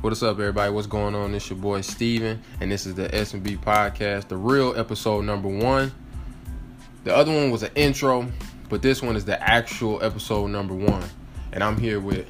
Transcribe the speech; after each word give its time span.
What 0.00 0.14
is 0.14 0.22
up, 0.22 0.38
everybody? 0.38 0.72
What's 0.72 0.86
going 0.86 1.14
on? 1.14 1.34
It's 1.34 1.50
your 1.50 1.58
boy 1.58 1.82
Steven, 1.82 2.42
and 2.62 2.72
this 2.72 2.86
is 2.86 2.94
the 2.94 3.14
S&B 3.14 3.58
podcast, 3.58 4.28
the 4.28 4.36
real 4.38 4.72
episode 4.74 5.26
number 5.26 5.48
one. 5.48 5.92
The 7.04 7.14
other 7.14 7.30
one 7.30 7.50
was 7.50 7.64
an 7.64 7.72
intro, 7.74 8.26
but 8.70 8.80
this 8.80 9.02
one 9.02 9.14
is 9.14 9.26
the 9.26 9.38
actual 9.46 10.02
episode 10.02 10.46
number 10.46 10.72
one. 10.72 11.04
And 11.52 11.62
I'm 11.62 11.76
here 11.76 12.00
with 12.00 12.26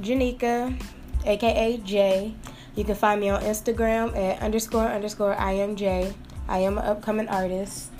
Janika, 0.00 0.80
aka 1.24 1.78
Jay. 1.78 2.34
You 2.76 2.84
can 2.84 2.94
find 2.94 3.20
me 3.20 3.30
on 3.30 3.42
Instagram 3.42 4.16
at 4.16 4.40
underscore 4.40 4.86
underscore 4.86 5.34
I 5.34 5.54
am 5.54 5.74
Jay. 5.74 6.14
I 6.46 6.58
am 6.58 6.78
an 6.78 6.84
upcoming 6.84 7.26
artist. 7.26 7.90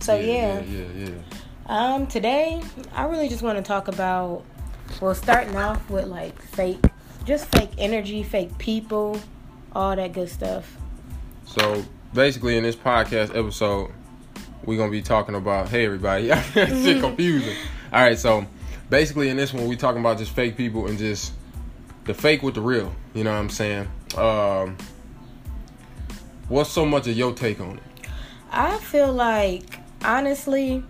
So 0.00 0.16
yeah, 0.16 0.62
yeah, 0.62 0.86
yeah, 0.96 1.10
yeah. 1.10 1.14
Um, 1.66 2.06
today 2.06 2.62
I 2.94 3.04
really 3.04 3.28
just 3.28 3.42
want 3.42 3.58
to 3.58 3.62
talk 3.62 3.88
about 3.88 4.44
well, 5.00 5.14
starting 5.14 5.56
off 5.56 5.90
with 5.90 6.06
like 6.06 6.40
fake, 6.40 6.82
just 7.26 7.46
fake 7.46 7.70
energy, 7.76 8.22
fake 8.22 8.56
people, 8.56 9.20
all 9.72 9.96
that 9.96 10.12
good 10.12 10.30
stuff. 10.30 10.76
So 11.44 11.84
basically, 12.14 12.56
in 12.56 12.62
this 12.62 12.76
podcast 12.76 13.36
episode, 13.36 13.90
we're 14.64 14.78
gonna 14.78 14.90
be 14.90 15.02
talking 15.02 15.34
about. 15.34 15.68
Hey, 15.68 15.84
everybody, 15.84 16.28
shit 16.52 17.00
confusing. 17.02 17.56
All 17.92 18.02
right, 18.02 18.18
so 18.18 18.46
basically, 18.88 19.28
in 19.28 19.36
this 19.36 19.52
one, 19.52 19.66
we 19.66 19.76
talking 19.76 20.00
about 20.00 20.18
just 20.18 20.32
fake 20.32 20.56
people 20.56 20.86
and 20.86 20.98
just 20.98 21.32
the 22.04 22.14
fake 22.14 22.42
with 22.42 22.54
the 22.54 22.60
real. 22.60 22.94
You 23.12 23.24
know 23.24 23.32
what 23.32 23.38
I'm 23.38 23.50
saying? 23.50 23.88
Um, 24.16 24.76
what's 26.48 26.70
so 26.70 26.86
much 26.86 27.08
of 27.08 27.16
your 27.16 27.32
take 27.32 27.60
on 27.60 27.78
it? 27.78 28.08
I 28.52 28.78
feel 28.78 29.12
like 29.12 29.80
honestly, 30.04 30.84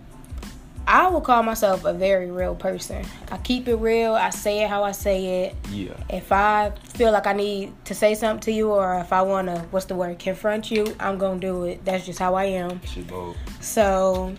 I 0.87 1.09
will 1.09 1.19
call 1.19 1.43
myself 1.43 1.83
a 1.83 1.93
very 1.93 2.31
real 2.31 2.55
person. 2.55 3.05
I 3.29 3.37
keep 3.39 3.67
it 3.67 3.75
real. 3.75 4.13
I 4.13 4.29
say 4.29 4.63
it 4.63 4.69
how 4.69 4.83
I 4.83 4.93
say 4.93 5.43
it. 5.43 5.55
Yeah. 5.69 5.91
If 6.09 6.31
I 6.31 6.71
feel 6.93 7.11
like 7.11 7.27
I 7.27 7.33
need 7.33 7.73
to 7.85 7.93
say 7.93 8.15
something 8.15 8.39
to 8.41 8.51
you, 8.53 8.71
or 8.71 8.97
if 8.99 9.11
I 9.11 9.21
want 9.21 9.47
to, 9.49 9.59
what's 9.71 9.87
the 9.87 9.95
word, 9.95 10.17
confront 10.17 10.71
you, 10.71 10.95
I'm 10.97 11.17
gonna 11.17 11.41
do 11.41 11.65
it. 11.65 11.83
That's 11.83 12.05
just 12.05 12.19
how 12.19 12.35
I 12.35 12.45
am. 12.45 12.81
Shit 12.83 13.05
bold. 13.07 13.35
So, 13.59 14.33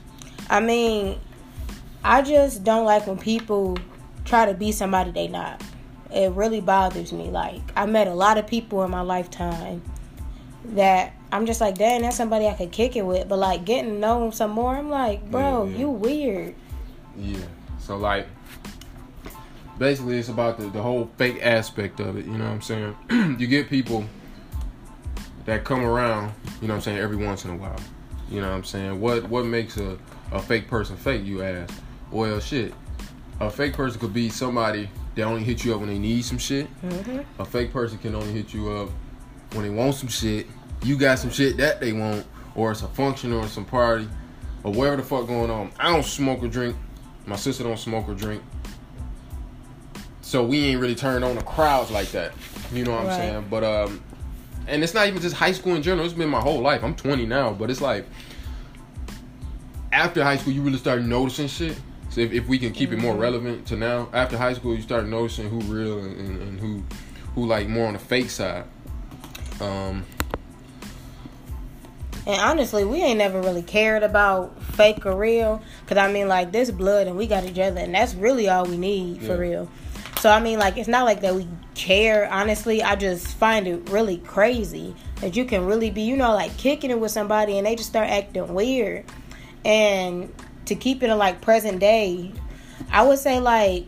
I 0.48 0.60
mean, 0.60 1.20
I 2.02 2.22
just 2.22 2.64
don't 2.64 2.86
like 2.86 3.06
when 3.06 3.18
people 3.18 3.76
try 4.24 4.46
to 4.46 4.54
be 4.54 4.72
somebody 4.72 5.10
they 5.10 5.28
not. 5.28 5.62
It 6.10 6.32
really 6.32 6.62
bothers 6.62 7.12
me. 7.12 7.30
Like 7.30 7.60
I 7.76 7.84
met 7.84 8.08
a 8.08 8.14
lot 8.14 8.38
of 8.38 8.46
people 8.46 8.82
in 8.84 8.90
my 8.90 9.02
lifetime 9.02 9.82
that 10.64 11.12
I'm 11.30 11.46
just 11.46 11.60
like, 11.60 11.76
dang, 11.76 12.02
that's 12.02 12.16
somebody 12.16 12.46
I 12.46 12.54
could 12.54 12.72
kick 12.72 12.96
it 12.96 13.02
with. 13.02 13.28
But 13.28 13.38
like 13.38 13.64
getting 13.64 13.92
to 13.92 13.98
know 13.98 14.20
them 14.20 14.32
some 14.32 14.50
more, 14.50 14.74
I'm 14.74 14.88
like, 14.88 15.30
bro, 15.30 15.64
Yeah, 15.64 15.70
yeah. 15.70 15.78
you 15.78 15.90
weird. 15.90 16.54
Yeah. 17.16 17.38
So 17.78 17.96
like 17.96 18.26
basically 19.78 20.18
it's 20.18 20.28
about 20.28 20.58
the, 20.58 20.68
the 20.68 20.82
whole 20.82 21.10
fake 21.16 21.38
aspect 21.42 22.00
of 22.00 22.16
it, 22.16 22.26
you 22.26 22.32
know 22.32 22.44
what 22.44 22.52
I'm 22.52 22.62
saying? 22.62 22.96
you 23.38 23.46
get 23.46 23.68
people 23.68 24.04
that 25.44 25.64
come 25.64 25.84
around, 25.84 26.32
you 26.60 26.68
know 26.68 26.74
what 26.74 26.78
I'm 26.78 26.82
saying, 26.82 26.98
every 26.98 27.16
once 27.16 27.44
in 27.44 27.52
a 27.52 27.56
while. 27.56 27.80
You 28.30 28.40
know 28.42 28.48
what 28.48 28.56
I'm 28.56 28.64
saying? 28.64 29.00
What 29.00 29.28
what 29.28 29.46
makes 29.46 29.78
a, 29.78 29.98
a 30.32 30.40
fake 30.42 30.68
person 30.68 30.96
fake, 30.96 31.24
you 31.24 31.42
ask? 31.42 31.74
Well 32.10 32.40
shit. 32.40 32.74
A 33.40 33.50
fake 33.50 33.72
person 33.72 34.00
could 34.00 34.12
be 34.12 34.28
somebody 34.28 34.90
that 35.14 35.22
only 35.22 35.44
hit 35.44 35.64
you 35.64 35.72
up 35.74 35.80
when 35.80 35.88
they 35.88 35.98
need 35.98 36.24
some 36.24 36.38
shit. 36.38 36.66
Mm-hmm. 36.82 37.40
A 37.40 37.44
fake 37.44 37.72
person 37.72 37.98
can 37.98 38.14
only 38.14 38.32
hit 38.32 38.52
you 38.52 38.70
up 38.70 38.90
when 39.52 39.62
they 39.64 39.70
want 39.70 39.94
some 39.94 40.08
shit. 40.08 40.46
You 40.82 40.96
got 40.96 41.18
some 41.18 41.30
shit 41.30 41.56
that 41.58 41.80
they 41.80 41.92
want, 41.92 42.26
or 42.54 42.70
it's 42.72 42.82
a 42.82 42.88
function 42.88 43.32
or 43.32 43.46
some 43.48 43.64
party, 43.64 44.08
or 44.64 44.72
whatever 44.72 44.96
the 44.96 45.02
fuck 45.02 45.26
going 45.26 45.50
on. 45.50 45.72
I 45.78 45.92
don't 45.92 46.04
smoke 46.04 46.42
or 46.42 46.48
drink. 46.48 46.76
My 47.26 47.36
sister 47.36 47.64
don't 47.64 47.78
smoke 47.78 48.08
or 48.08 48.14
drink. 48.14 48.42
So 50.20 50.44
we 50.44 50.64
ain't 50.66 50.80
really 50.80 50.94
turned 50.94 51.24
on 51.24 51.36
the 51.36 51.42
crowds 51.42 51.90
like 51.90 52.10
that. 52.12 52.32
You 52.72 52.84
know 52.84 52.92
what 52.92 53.06
I'm 53.06 53.12
saying? 53.12 53.46
But 53.48 53.64
um 53.64 54.02
and 54.66 54.82
it's 54.82 54.92
not 54.92 55.06
even 55.08 55.22
just 55.22 55.34
high 55.34 55.52
school 55.52 55.74
in 55.74 55.82
general. 55.82 56.04
It's 56.04 56.14
been 56.14 56.28
my 56.28 56.40
whole 56.40 56.60
life. 56.60 56.84
I'm 56.84 56.94
20 56.94 57.24
now, 57.24 57.52
but 57.52 57.70
it's 57.70 57.80
like 57.80 58.06
after 59.90 60.22
high 60.22 60.36
school 60.36 60.52
you 60.52 60.60
really 60.60 60.76
start 60.76 61.00
noticing 61.02 61.48
shit. 61.48 61.78
So 62.10 62.20
if, 62.20 62.32
if 62.32 62.46
we 62.46 62.58
can 62.58 62.72
keep 62.72 62.92
it 62.92 62.98
more 62.98 63.14
relevant 63.14 63.66
to 63.68 63.76
now, 63.76 64.08
after 64.12 64.36
high 64.36 64.52
school 64.52 64.74
you 64.74 64.82
start 64.82 65.06
noticing 65.06 65.48
who 65.48 65.60
real 65.60 65.98
and, 65.98 66.18
and, 66.18 66.42
and 66.42 66.60
who 66.60 66.82
who 67.34 67.46
like 67.46 67.68
more 67.68 67.86
on 67.86 67.94
the 67.94 67.98
fake 67.98 68.30
side. 68.30 68.64
Um 69.60 70.04
And 72.26 72.40
honestly, 72.40 72.84
we 72.84 73.02
ain't 73.02 73.18
never 73.18 73.40
really 73.40 73.62
cared 73.62 74.02
about 74.02 74.60
fake 74.62 75.06
or 75.06 75.16
real. 75.16 75.62
Cause 75.86 75.98
I 75.98 76.12
mean, 76.12 76.28
like 76.28 76.52
this 76.52 76.70
blood 76.70 77.06
and 77.06 77.16
we 77.16 77.26
got 77.26 77.44
each 77.44 77.58
other, 77.58 77.80
and 77.80 77.94
that's 77.94 78.14
really 78.14 78.48
all 78.48 78.64
we 78.64 78.76
need 78.76 79.22
for 79.22 79.36
real. 79.36 79.68
So 80.20 80.30
I 80.30 80.40
mean, 80.40 80.58
like 80.58 80.76
it's 80.76 80.88
not 80.88 81.04
like 81.04 81.20
that 81.20 81.34
we 81.34 81.46
care. 81.74 82.28
Honestly, 82.30 82.82
I 82.82 82.96
just 82.96 83.28
find 83.36 83.68
it 83.68 83.88
really 83.88 84.18
crazy 84.18 84.94
that 85.20 85.36
you 85.36 85.44
can 85.44 85.64
really 85.64 85.90
be, 85.90 86.02
you 86.02 86.16
know, 86.16 86.34
like 86.34 86.56
kicking 86.56 86.90
it 86.90 86.98
with 86.98 87.12
somebody 87.12 87.56
and 87.56 87.66
they 87.66 87.76
just 87.76 87.88
start 87.88 88.08
acting 88.08 88.52
weird. 88.52 89.04
And 89.64 90.32
to 90.66 90.74
keep 90.74 91.02
it 91.02 91.10
in 91.10 91.18
like 91.18 91.40
present 91.40 91.78
day, 91.78 92.32
I 92.90 93.06
would 93.06 93.18
say 93.18 93.40
like 93.40 93.86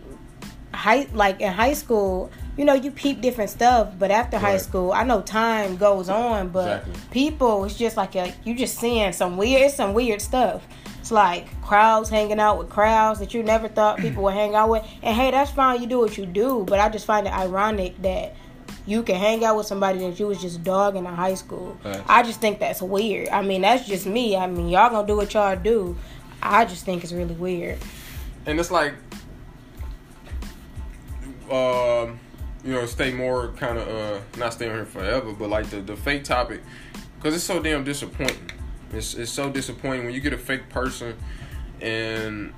high, 0.73 1.09
like 1.13 1.41
in 1.41 1.53
high 1.53 1.75
school. 1.75 2.31
You 2.57 2.65
know, 2.65 2.75
you 2.75 2.91
peep 2.91 3.21
different 3.21 3.49
stuff, 3.51 3.95
but 3.99 4.11
after 4.11 4.39
high 4.39 4.59
school, 4.59 4.93
I 4.93 5.05
know 5.05 5.23
time 5.23 5.77
goes 5.77 6.09
on, 6.09 6.49
but 6.49 6.81
Exactly. 6.81 6.95
people 7.11 7.65
it's 7.65 7.77
just 7.77 7.97
like 7.97 8.15
a, 8.17 8.35
you 8.45 8.55
just 8.55 8.79
seeing 8.79 9.13
some 9.13 9.37
weird 9.37 9.63
it's 9.63 9.77
some 9.77 9.95
weird 9.95 10.21
stuff. 10.21 10.67
It's 10.99 11.11
like 11.11 11.49
crowds 11.63 12.11
hanging 12.11 12.39
out 12.39 12.59
with 12.59 12.69
crowds 12.69 13.21
that 13.21 13.33
you 13.33 13.43
never 13.43 13.69
thought 13.69 13.99
people 14.07 14.23
would 14.25 14.35
hang 14.35 14.55
out 14.55 14.69
with. 14.69 14.85
And 15.03 15.17
hey 15.17 15.31
that's 15.31 15.51
fine 15.51 15.81
you 15.81 15.87
do 15.87 15.99
what 16.01 16.19
you 16.19 16.27
do 16.27 16.65
but 16.69 16.79
i 16.81 16.89
just 16.91 17.07
find 17.07 17.27
it 17.27 17.33
ironic 17.33 18.01
that 18.03 18.35
you 18.87 19.03
can 19.03 19.17
hang 19.17 19.45
out 19.45 19.57
with 19.57 19.67
somebody 19.67 20.01
that 20.01 20.19
you 20.19 20.27
was 20.27 20.41
just 20.43 20.63
dogging 20.65 21.05
in 21.07 21.15
high 21.15 21.35
school. 21.35 21.79
Facts. 21.83 22.03
i 22.09 22.23
just 22.23 22.41
think 22.41 22.59
that's 22.59 22.83
weird. 22.83 23.29
I 23.29 23.41
mean 23.43 23.63
that's 23.63 23.87
just 23.87 24.07
me. 24.07 24.37
I 24.37 24.47
mean 24.47 24.69
y'all 24.69 24.91
gonna 24.91 25.07
do 25.07 25.17
what 25.17 25.33
y'all 25.33 25.57
do. 25.57 25.97
I 26.43 26.65
just 26.67 26.85
think 26.85 27.05
it's 27.05 27.13
really 27.13 27.35
weird. 27.35 27.79
And 28.45 28.59
it's 28.61 28.71
like 28.71 28.95
um 31.51 32.19
you 32.65 32.73
know 32.73 32.87
stay 32.87 33.13
more 33.13 33.49
kind 33.57 33.79
of 33.79 33.89
uh 33.89 34.21
not 34.39 34.53
stay 34.53 34.69
on 34.69 34.75
here 34.75 34.85
forever 34.85 35.33
but 35.33 35.49
like 35.49 35.69
the 35.71 35.81
the 35.81 35.97
fake 35.97 36.25
topic 36.25 36.61
because 37.17 37.35
it's 37.35 37.45
so 37.45 37.61
damn 37.61 37.85
disappointing. 37.85 38.51
It's, 38.93 39.15
it's 39.15 39.31
so 39.31 39.51
disappointing 39.51 40.07
when 40.07 40.15
you 40.15 40.21
get 40.21 40.33
a 40.33 40.39
fake 40.39 40.69
person 40.69 41.17
and 41.81 42.53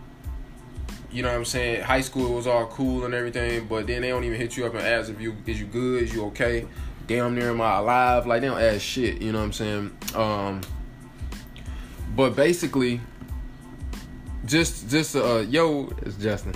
you 1.10 1.22
know 1.22 1.28
what 1.28 1.36
i'm 1.36 1.44
saying 1.44 1.82
high 1.82 2.00
school 2.00 2.34
was 2.34 2.46
all 2.46 2.66
cool 2.66 3.04
and 3.04 3.12
everything 3.12 3.66
but 3.66 3.86
then 3.86 4.02
they 4.02 4.08
don't 4.08 4.24
even 4.24 4.38
hit 4.38 4.56
you 4.56 4.64
up 4.64 4.74
and 4.74 4.82
ask 4.82 5.10
if 5.10 5.20
you 5.20 5.36
is 5.46 5.60
you 5.60 5.66
good 5.66 6.02
is 6.02 6.14
you 6.14 6.24
okay? 6.26 6.66
Damn 7.06 7.34
near 7.34 7.50
am 7.50 7.60
i 7.60 7.78
alive? 7.78 8.26
Like 8.26 8.41
they 8.41 8.46
don't 8.46 8.60
ask 8.60 8.80
shit 8.80 9.20
you 9.20 9.32
know 9.32 9.38
what 9.38 9.44
i'm 9.44 9.52
saying? 9.52 9.96
Um 10.14 10.60
but 12.16 12.34
basically 12.34 13.00
just 14.46 14.88
just 14.88 15.14
uh 15.16 15.38
yo 15.41 15.92
it's 16.02 16.16
justin. 16.16 16.54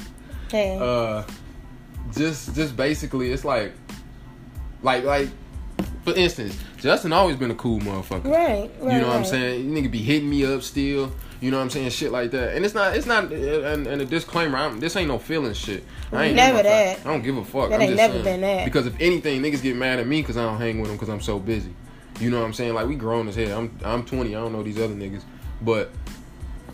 Hey. 0.51 0.79
Uh 0.81 1.23
just 2.15 2.55
just 2.55 2.77
basically 2.77 3.33
it's 3.33 3.45
like 3.45 3.73
like 4.83 5.05
like 5.05 5.29
for 6.05 6.15
instance 6.15 6.57
justin 6.77 7.13
always 7.13 7.37
been 7.37 7.51
a 7.51 7.55
cool 7.55 7.81
motherfucker. 7.81 8.25
Right, 8.25 8.71
right 8.81 8.93
you 8.95 9.01
know 9.01 9.07
what 9.09 9.17
i'm 9.17 9.23
right. 9.23 9.27
saying? 9.27 9.71
Nigga 9.71 9.91
be 9.91 9.99
hitting 9.99 10.29
me 10.31 10.45
up 10.45 10.63
still. 10.63 11.13
You 11.41 11.51
know 11.51 11.59
what 11.59 11.65
i'm 11.65 11.71
saying? 11.71 11.91
Shit 11.91 12.13
like 12.13 12.31
that. 12.31 12.55
And 12.55 12.65
it's 12.65 12.75
not 12.75 12.97
it's 12.97 13.07
not 13.07 13.31
and, 13.33 13.87
and 13.87 14.01
a 14.03 14.05
disclaimer 14.05 14.57
I'm, 14.57 14.81
this 14.81 14.97
ain't 14.97 15.09
no 15.09 15.19
feeling 15.19 15.53
shit. 15.53 15.85
I 16.13 16.27
ain't 16.27 16.37
Never 16.37 16.63
that. 16.63 17.01
i 17.01 17.03
don't 17.05 17.23
give 17.23 17.37
a 17.37 17.45
fuck. 17.45 17.71
That 17.71 17.77
I'm 17.77 17.83
ain't 17.83 17.91
just 17.91 17.97
never 17.99 18.13
saying. 18.23 18.25
been 18.25 18.41
that. 18.41 18.65
because 18.65 18.87
if 18.87 18.95
anything 19.01 19.43
niggas 19.43 19.63
get 19.63 19.77
mad 19.77 19.99
at 19.99 20.07
me 20.07 20.23
because 20.23 20.37
i 20.37 20.43
don't 20.43 20.59
hang 20.59 20.81
with 20.81 20.89
them 20.89 20.97
because 20.97 21.09
i'm 21.11 21.21
so 21.21 21.39
busy. 21.39 21.75
You 22.21 22.31
know 22.31 22.39
what 22.41 22.47
i'm 22.47 22.55
saying? 22.55 22.73
Like 22.75 22.87
we 22.87 22.95
grown 22.95 23.29
as 23.29 23.35
hell. 23.37 23.59
I'm 23.59 23.79
i'm 23.85 24.05
20 24.05 24.35
i 24.35 24.41
don't 24.41 24.53
know 24.53 24.63
these 24.63 24.79
other 24.79 24.95
niggas. 24.95 25.23
But 25.61 25.91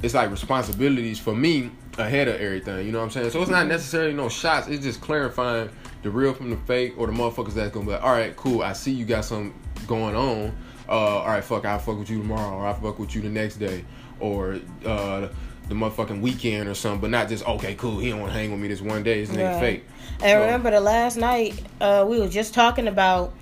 it's 0.03 0.15
like 0.15 0.31
responsibilities 0.31 1.19
for 1.19 1.35
me 1.35 1.71
ahead 1.99 2.29
of 2.29 2.41
everything. 2.41 2.87
You 2.87 2.93
know 2.93 2.99
what 2.99 3.05
I'm 3.05 3.11
saying? 3.11 3.31
So 3.31 3.43
it's 3.43 3.51
not 3.51 3.67
necessarily 3.67 4.13
no 4.15 4.29
shots. 4.29 4.69
It's 4.69 4.83
just 4.83 5.01
clarifying 5.01 5.69
the 6.03 6.11
real 6.11 6.33
from 6.35 6.51
the 6.51 6.57
fake 6.57 6.95
or 6.97 7.07
the 7.07 7.13
motherfuckers 7.13 7.55
that's 7.55 7.73
gonna 7.73 7.87
be 7.87 7.93
like, 7.93 8.03
all 8.03 8.13
right, 8.13 8.35
cool. 8.37 8.63
I 8.63 8.73
see 8.73 8.93
you 8.93 9.05
got 9.05 9.25
something 9.25 9.55
going 9.87 10.15
on. 10.17 10.57
Uh, 10.89 10.93
all 10.93 11.27
right, 11.29 11.45
fuck, 11.45 11.65
I'll 11.65 11.79
fuck 11.79 11.99
with 11.99 12.11
you 12.11 12.19
tomorrow, 12.19 12.57
or 12.57 12.67
I'll 12.67 12.75
fuck 12.75 12.99
with 12.99 13.15
you 13.15 13.23
the 13.23 13.29
next 13.29 13.57
day, 13.57 13.85
or 14.21 14.59
uh, 14.85 15.29
the 15.69 15.75
motherfucking 15.75 16.21
weekend 16.21 16.69
or 16.69 16.75
something. 16.75 17.01
But 17.01 17.11
not 17.11 17.29
just 17.29 17.47
okay, 17.47 17.75
cool. 17.77 17.99
He 17.99 18.11
don't 18.11 18.21
want 18.21 18.33
to 18.33 18.39
hang 18.39 18.51
with 18.51 18.61
me 18.61 18.69
this 18.69 18.81
one 18.83 19.03
day. 19.03 19.25
This 19.25 19.35
nigga 19.35 19.53
Right. 19.53 19.61
fake. 19.61 19.85
And 20.23 20.31
So- 20.31 20.41
remember 20.41 20.71
the 20.71 20.81
last 20.81 21.17
night 21.17 21.63
uh, 21.81 22.05
we 22.09 22.19
was 22.21 22.33
just 22.33 22.53
talking 22.55 22.89
about. 22.89 23.33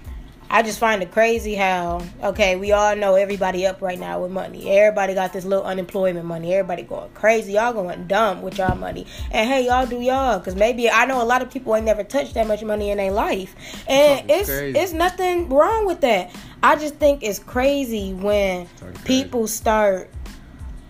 I 0.53 0.63
just 0.63 0.81
find 0.81 1.01
it 1.01 1.13
crazy 1.13 1.55
how 1.55 2.03
okay 2.25 2.57
we 2.57 2.73
all 2.73 2.97
know 2.97 3.15
everybody 3.15 3.67
up 3.67 3.81
right 3.81 3.99
now 3.99 4.21
with 4.21 4.33
money. 4.33 4.69
Everybody 4.69 5.15
got 5.15 5.33
this 5.33 5.45
little 5.45 5.65
unemployment 5.65 6.27
money. 6.27 6.53
Everybody 6.53 6.83
going 6.83 7.09
crazy. 7.13 7.53
Y'all 7.53 7.73
going 7.73 8.09
dumb 8.09 8.43
with 8.43 8.59
y'all 8.59 8.77
money. 8.77 9.07
And 9.31 9.49
hey, 9.49 9.67
y'all 9.67 9.87
do 9.87 10.01
y'all 10.01 10.41
because 10.41 10.57
maybe 10.57 10.91
I 10.91 11.07
know 11.07 11.23
a 11.23 11.25
lot 11.25 11.41
of 11.41 11.53
people 11.53 11.77
ain't 11.77 11.87
never 11.87 12.03
touched 12.03 12.35
that 12.35 12.49
much 12.49 12.65
money 12.65 12.91
in 12.91 12.99
their 12.99 13.13
life, 13.13 13.55
and 13.87 14.29
it's 14.29 14.49
crazy. 14.49 14.77
it's 14.77 14.93
nothing 14.93 15.49
wrong 15.51 15.87
with 15.87 16.01
that. 16.01 16.35
I 16.65 16.75
just 16.75 16.97
think 16.97 17.23
it's 17.23 17.39
crazy 17.39 18.13
when 18.13 18.67
crazy. 18.67 18.99
people 19.05 19.47
start. 19.47 20.11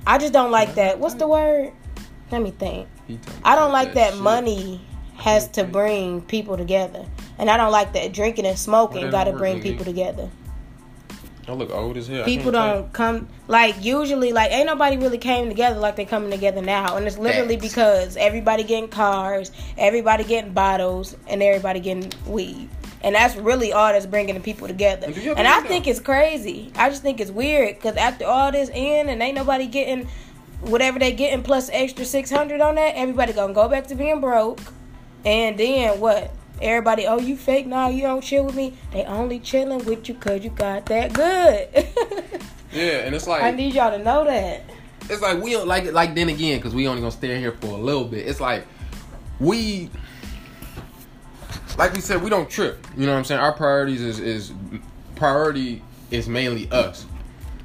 I 0.07 0.17
just 0.17 0.33
don't 0.33 0.51
like 0.51 0.77
that. 0.77 0.99
What's 0.99 1.17
the 1.17 1.29
word? 1.29 1.73
Let 2.33 2.41
me 2.41 2.51
think. 2.51 2.89
I 3.45 3.57
don't 3.57 3.73
like 3.73 3.93
that 3.95 4.15
shit. 4.15 4.23
money 4.23 4.81
has 5.21 5.49
to 5.49 5.65
bring 5.65 6.23
people 6.23 6.57
together, 6.57 7.07
and 7.39 7.51
I 7.51 7.57
don't 7.57 7.73
like 7.73 7.93
that 7.93 8.13
drinking 8.13 8.47
and 8.47 8.59
smoking 8.59 9.11
got 9.11 9.25
to 9.25 9.33
bring 9.33 9.61
people 9.63 9.85
together. 9.85 10.31
I 11.49 11.53
look 11.53 11.71
old 11.71 11.97
as 11.97 12.07
hell. 12.07 12.25
People 12.25 12.53
can't 12.53 12.83
don't 12.83 12.93
come 12.93 13.29
like 13.49 13.83
usually 13.83 14.33
like 14.33 14.53
ain't 14.53 14.67
nobody 14.67 14.97
really 14.97 15.19
came 15.19 15.49
together 15.49 15.81
like 15.81 15.97
they 15.97 16.05
coming 16.05 16.31
together 16.31 16.63
now, 16.63 16.97
and 16.97 17.07
it's 17.07 17.19
literally 17.19 17.57
Facts. 17.57 17.69
because 17.69 18.17
everybody 18.17 18.63
getting 18.63 18.89
cars, 18.89 19.51
everybody 19.77 20.25
getting 20.25 20.53
bottles, 20.53 21.17
and 21.27 21.43
everybody 21.43 21.81
getting 21.81 22.13
weed. 22.27 22.69
And 23.03 23.15
that's 23.15 23.35
really 23.35 23.73
all 23.73 23.93
that's 23.93 24.07
bringing 24.07 24.35
the 24.35 24.43
people 24.43 24.69
together. 24.69 25.07
And 25.07 25.17
And 25.39 25.49
I 25.49 25.63
think 25.63 25.87
it's 25.87 26.01
crazy. 26.01 26.71
I 26.77 26.91
just 26.91 27.03
think 27.03 27.19
it's 27.19 27.31
weird 27.31 27.77
because 27.77 27.97
after 27.97 28.27
all 28.27 28.53
this 28.53 28.69
in 28.69 29.09
and 29.09 29.23
ain't 29.23 29.35
nobody 29.35 29.67
getting 29.67 30.07
whatever 30.61 30.99
they 30.99 31.13
getting 31.13 31.43
plus 31.43 31.71
extra 31.73 32.05
600 32.05 32.61
on 32.61 32.75
that, 32.75 32.95
everybody 32.95 33.33
gonna 33.33 33.55
go 33.55 33.69
back 33.69 33.87
to 33.89 33.95
being 33.95 34.21
broke. 34.21 34.61
And 35.25 35.59
then 35.59 36.01
what? 36.01 36.31
Everybody, 36.63 37.07
oh, 37.07 37.19
you 37.19 37.37
fake? 37.37 37.67
Nah, 37.67 37.89
you 37.89 38.03
don't 38.03 38.21
chill 38.23 38.45
with 38.45 38.55
me. 38.55 38.75
They 38.93 39.05
only 39.05 39.39
chilling 39.39 39.85
with 39.85 40.09
you 40.09 40.15
because 40.15 40.45
you 40.45 40.51
got 40.51 40.87
that 40.87 41.13
good. 41.13 41.87
Yeah, 42.73 42.99
and 42.99 43.15
it's 43.15 43.27
like 43.27 43.43
I 43.43 43.51
need 43.51 43.75
y'all 43.75 43.91
to 43.91 43.99
know 44.03 44.25
that. 44.25 44.63
it's 45.09 45.21
like 45.21 45.43
we 45.43 45.51
don't 45.53 45.67
like 45.67 45.85
it 45.85 45.93
like 45.93 46.15
then 46.15 46.29
again 46.29 46.59
because 46.59 46.73
we 46.75 46.87
only 46.87 47.01
gonna 47.01 47.11
stay 47.11 47.37
here 47.41 47.53
for 47.53 47.67
a 47.67 47.77
little 47.77 48.05
bit. 48.05 48.29
It's 48.29 48.41
like 48.41 48.65
we 49.41 49.91
like 51.77 51.93
we 51.95 52.01
said, 52.01 52.23
we 52.23 52.31
don't 52.31 52.49
trip. 52.49 52.87
You 52.97 53.07
know 53.07 53.13
what 53.13 53.19
I'm 53.19 53.25
saying? 53.25 53.41
Our 53.41 53.53
priorities 53.53 54.03
is 54.03 54.21
is 54.21 54.53
priority 55.17 55.83
is 56.11 56.29
mainly 56.29 56.71
us. 56.71 57.07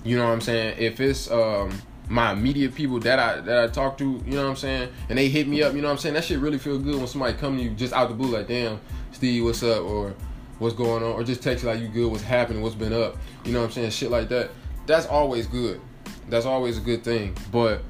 You 0.04 0.18
know 0.18 0.26
what 0.26 0.32
I'm 0.32 0.42
saying? 0.42 0.78
If 0.80 1.00
it's 1.00 1.30
um 1.30 1.72
my 2.10 2.32
immediate 2.32 2.76
people 2.76 3.00
that 3.00 3.20
I 3.20 3.42
that 3.42 3.64
I 3.64 3.68
talk 3.68 3.98
to, 3.98 4.22
you 4.26 4.32
know 4.32 4.44
what 4.44 4.50
I'm 4.50 4.56
saying, 4.56 4.90
and 5.10 5.18
they 5.18 5.28
hit 5.30 5.48
me 5.48 5.64
up, 5.64 5.74
you 5.74 5.82
know 5.82 5.88
what 5.88 5.94
I'm 5.94 5.98
saying? 5.98 6.16
That 6.16 6.24
shit 6.24 6.40
really 6.40 6.58
feel 6.58 6.78
good 6.78 6.96
when 6.98 7.08
somebody 7.08 7.34
come 7.34 7.58
to 7.58 7.64
you 7.64 7.72
just 7.72 7.94
out 7.94 8.10
the 8.10 8.16
blue 8.16 8.36
like, 8.36 8.48
damn, 8.48 8.80
Steve, 9.12 9.44
what's 9.44 9.64
up? 9.64 9.84
Or 9.84 10.14
what's 10.60 10.76
going 10.76 11.04
on? 11.04 11.12
Or 11.14 11.24
just 11.24 11.42
text 11.42 11.64
you 11.64 11.70
like 11.70 11.80
you 11.80 11.88
good, 11.88 12.12
what's 12.12 12.24
happening, 12.24 12.62
what's 12.62 12.76
been 12.76 12.94
up. 12.94 13.18
You 13.44 13.54
know 13.54 13.60
what 13.60 13.68
I'm 13.68 13.72
saying? 13.72 13.90
Shit 13.92 14.12
like 14.12 14.30
that. 14.30 14.52
That's 14.86 15.08
always 15.08 15.48
good. 15.48 15.82
That's 16.30 16.46
always 16.46 16.78
a 16.78 16.82
good 16.82 17.04
thing. 17.04 17.36
But 17.52 17.82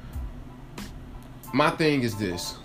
my 1.52 1.70
thing 1.70 2.02
is 2.02 2.16
this. 2.16 2.56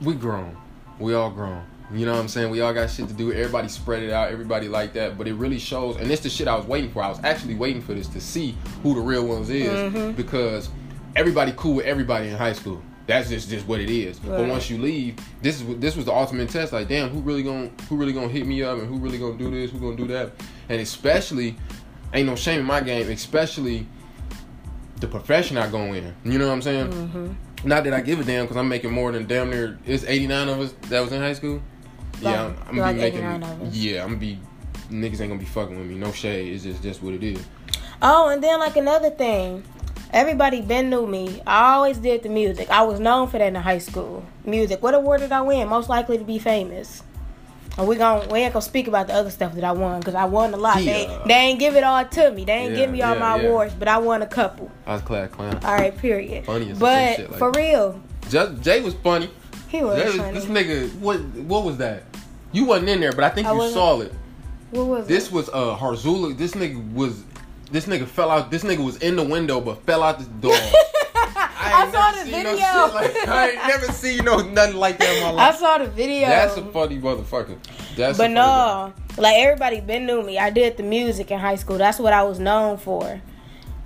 We 0.00 0.14
grown. 0.14 0.56
We 0.98 1.14
all 1.14 1.30
grown. 1.30 1.64
You 1.92 2.06
know 2.06 2.12
what 2.12 2.20
I'm 2.20 2.28
saying? 2.28 2.50
We 2.50 2.60
all 2.60 2.72
got 2.72 2.88
shit 2.88 3.08
to 3.08 3.14
do. 3.14 3.32
Everybody 3.32 3.68
spread 3.68 4.02
it 4.02 4.10
out. 4.10 4.30
Everybody 4.30 4.68
like 4.68 4.92
that. 4.92 5.18
But 5.18 5.26
it 5.26 5.34
really 5.34 5.58
shows. 5.58 5.96
And 5.96 6.10
it's 6.10 6.22
the 6.22 6.30
shit 6.30 6.46
I 6.46 6.54
was 6.54 6.66
waiting 6.66 6.90
for. 6.90 7.02
I 7.02 7.08
was 7.08 7.20
actually 7.24 7.56
waiting 7.56 7.82
for 7.82 7.94
this 7.94 8.06
to 8.08 8.20
see 8.20 8.56
who 8.82 8.94
the 8.94 9.00
real 9.00 9.26
ones 9.26 9.50
is 9.50 10.14
because 10.14 10.68
everybody 11.16 11.52
cool 11.56 11.74
with 11.76 11.86
everybody 11.86 12.28
in 12.28 12.36
high 12.36 12.52
school. 12.52 12.80
That's 13.06 13.28
just 13.28 13.50
just 13.50 13.66
what 13.66 13.80
it 13.80 13.90
is. 13.90 14.20
But 14.20 14.46
once 14.46 14.70
you 14.70 14.78
leave, 14.78 15.16
this 15.42 15.60
is 15.60 15.78
this 15.78 15.96
was 15.96 16.04
the 16.04 16.12
ultimate 16.12 16.48
test. 16.48 16.72
Like, 16.72 16.86
damn, 16.86 17.08
who 17.08 17.20
really 17.20 17.42
gonna 17.42 17.70
who 17.88 17.96
really 17.96 18.12
gonna 18.12 18.28
hit 18.28 18.46
me 18.46 18.62
up 18.62 18.78
and 18.78 18.86
who 18.86 18.98
really 18.98 19.18
gonna 19.18 19.36
do 19.36 19.50
this? 19.50 19.72
Who 19.72 19.80
gonna 19.80 19.96
do 19.96 20.06
that? 20.08 20.30
And 20.68 20.80
especially, 20.80 21.56
ain't 22.14 22.28
no 22.28 22.36
shame 22.36 22.60
in 22.60 22.66
my 22.66 22.80
game. 22.80 23.10
Especially 23.10 23.88
the 25.00 25.08
profession 25.08 25.56
I 25.56 25.68
go 25.68 25.80
in. 25.92 26.14
You 26.24 26.38
know 26.38 26.46
what 26.46 26.52
I'm 26.52 26.62
saying? 26.62 26.92
Mm-hmm. 26.92 27.68
Not 27.68 27.84
that 27.84 27.92
I 27.92 28.00
give 28.00 28.20
a 28.20 28.24
damn 28.24 28.44
because 28.44 28.56
I'm 28.56 28.68
making 28.68 28.92
more 28.92 29.10
than 29.10 29.26
damn 29.26 29.50
near. 29.50 29.78
It's 29.84 30.04
89 30.04 30.48
of 30.48 30.60
us 30.60 30.74
that 30.88 31.00
was 31.00 31.12
in 31.12 31.20
high 31.20 31.32
school. 31.32 31.60
Yeah, 32.20 32.44
I'm, 32.46 32.56
I'm 32.68 32.76
gonna 32.76 32.80
Like 32.82 32.96
be 32.96 33.00
making. 33.02 33.18
89 33.20 33.42
of 33.42 33.62
us. 33.62 33.74
Yeah, 33.74 34.02
I'm 34.02 34.08
gonna 34.08 34.20
be. 34.20 34.38
Niggas 34.90 35.20
ain't 35.20 35.30
gonna 35.30 35.36
be 35.36 35.44
fucking 35.44 35.76
with 35.78 35.86
me. 35.86 35.94
No 35.96 36.12
shade. 36.12 36.52
It's 36.52 36.64
just 36.64 36.82
just 36.82 37.02
what 37.02 37.14
it 37.14 37.22
is. 37.22 37.44
Oh, 38.02 38.28
and 38.28 38.42
then 38.42 38.58
like 38.58 38.76
another 38.76 39.10
thing, 39.10 39.62
everybody 40.12 40.60
been 40.62 40.90
knew 40.90 41.06
me. 41.06 41.40
I 41.46 41.74
always 41.74 41.98
did 41.98 42.22
the 42.22 42.28
music. 42.28 42.70
I 42.70 42.82
was 42.82 42.98
known 43.00 43.28
for 43.28 43.38
that 43.38 43.46
in 43.48 43.54
high 43.54 43.78
school. 43.78 44.24
Music. 44.44 44.82
What 44.82 44.94
award 44.94 45.20
did 45.20 45.32
I 45.32 45.42
win? 45.42 45.68
Most 45.68 45.88
likely 45.88 46.18
to 46.18 46.24
be 46.24 46.38
famous. 46.38 47.02
And 47.78 47.86
we 47.86 47.94
gon' 47.96 48.28
we 48.30 48.40
ain't 48.40 48.52
gonna 48.52 48.62
speak 48.62 48.88
about 48.88 49.06
the 49.06 49.14
other 49.14 49.30
stuff 49.30 49.54
that 49.54 49.62
I 49.64 49.70
won 49.72 50.00
because 50.00 50.16
I 50.16 50.24
won 50.24 50.52
a 50.52 50.56
lot. 50.56 50.78
They, 50.78 51.04
Yeah. 51.06 51.22
they 51.26 51.34
ain't 51.34 51.60
give 51.60 51.76
it 51.76 51.84
all 51.84 52.04
to 52.04 52.30
me. 52.32 52.44
They 52.44 52.52
ain't 52.52 52.72
Yeah, 52.72 52.76
give 52.78 52.90
me 52.90 53.00
all 53.02 53.14
yeah, 53.14 53.20
my 53.20 53.40
awards, 53.40 53.74
but 53.74 53.86
I 53.86 53.98
won 53.98 54.22
a 54.22 54.26
couple. 54.26 54.70
I 54.86 54.94
was 54.94 55.02
class 55.02 55.30
clown. 55.30 55.54
All 55.64 55.74
right, 55.76 55.96
period. 55.96 56.44
Funny 56.46 56.72
as 56.72 56.78
but 56.80 57.16
shit 57.16 57.30
like 57.30 57.38
for 57.38 57.52
real, 57.52 58.00
Jay 58.60 58.80
was 58.80 58.94
funny. 58.94 59.30
He 59.70 59.82
was 59.82 60.16
funny. 60.16 60.32
this 60.38 60.44
nigga, 60.46 60.92
what 60.98 61.20
what 61.20 61.64
was 61.64 61.76
that? 61.78 62.02
You 62.52 62.64
wasn't 62.66 62.88
in 62.90 63.00
there, 63.00 63.12
but 63.12 63.24
I 63.24 63.30
think 63.30 63.46
I 63.46 63.54
you 63.54 63.70
saw 63.70 64.00
it. 64.00 64.12
what 64.70 64.86
was 64.86 65.06
This 65.06 65.26
it? 65.28 65.32
was 65.32 65.48
uh 65.48 65.76
Harzula. 65.76 66.36
This 66.36 66.52
nigga 66.52 66.92
was. 66.92 67.22
This 67.70 67.86
nigga 67.86 68.06
fell 68.06 68.30
out. 68.30 68.50
This 68.50 68.64
nigga 68.64 68.84
was 68.84 68.96
in 68.96 69.14
the 69.14 69.22
window, 69.22 69.60
but 69.60 69.82
fell 69.86 70.02
out 70.02 70.18
the 70.18 70.24
door. 70.26 70.52
I, 71.62 71.84
ain't 71.84 71.92
saw 71.94 72.10
never 72.10 72.24
the 72.24 72.30
video. 72.30 72.52
No 72.52 72.90
like, 72.94 73.28
I 73.28 73.50
ain't 73.50 73.66
never 73.68 73.86
seen 73.92 74.24
no 74.24 74.38
nothing 74.40 74.76
like 74.76 74.98
that 74.98 75.16
in 75.16 75.22
my 75.22 75.30
life. 75.30 75.54
I 75.54 75.58
saw 75.58 75.78
the 75.78 75.86
video. 75.86 76.26
That's 76.26 76.56
a 76.56 76.64
funny 76.72 76.98
motherfucker. 76.98 77.56
That's 77.96 78.18
But 78.18 78.24
funny 78.24 78.34
guy. 78.34 78.92
no, 79.16 79.22
like 79.22 79.36
everybody 79.36 79.80
been 79.80 80.06
knew 80.06 80.22
me. 80.22 80.38
I 80.38 80.50
did 80.50 80.76
the 80.78 80.82
music 80.82 81.30
in 81.30 81.38
high 81.38 81.54
school. 81.56 81.78
That's 81.78 81.98
what 82.00 82.12
I 82.12 82.24
was 82.24 82.40
known 82.40 82.76
for. 82.78 83.20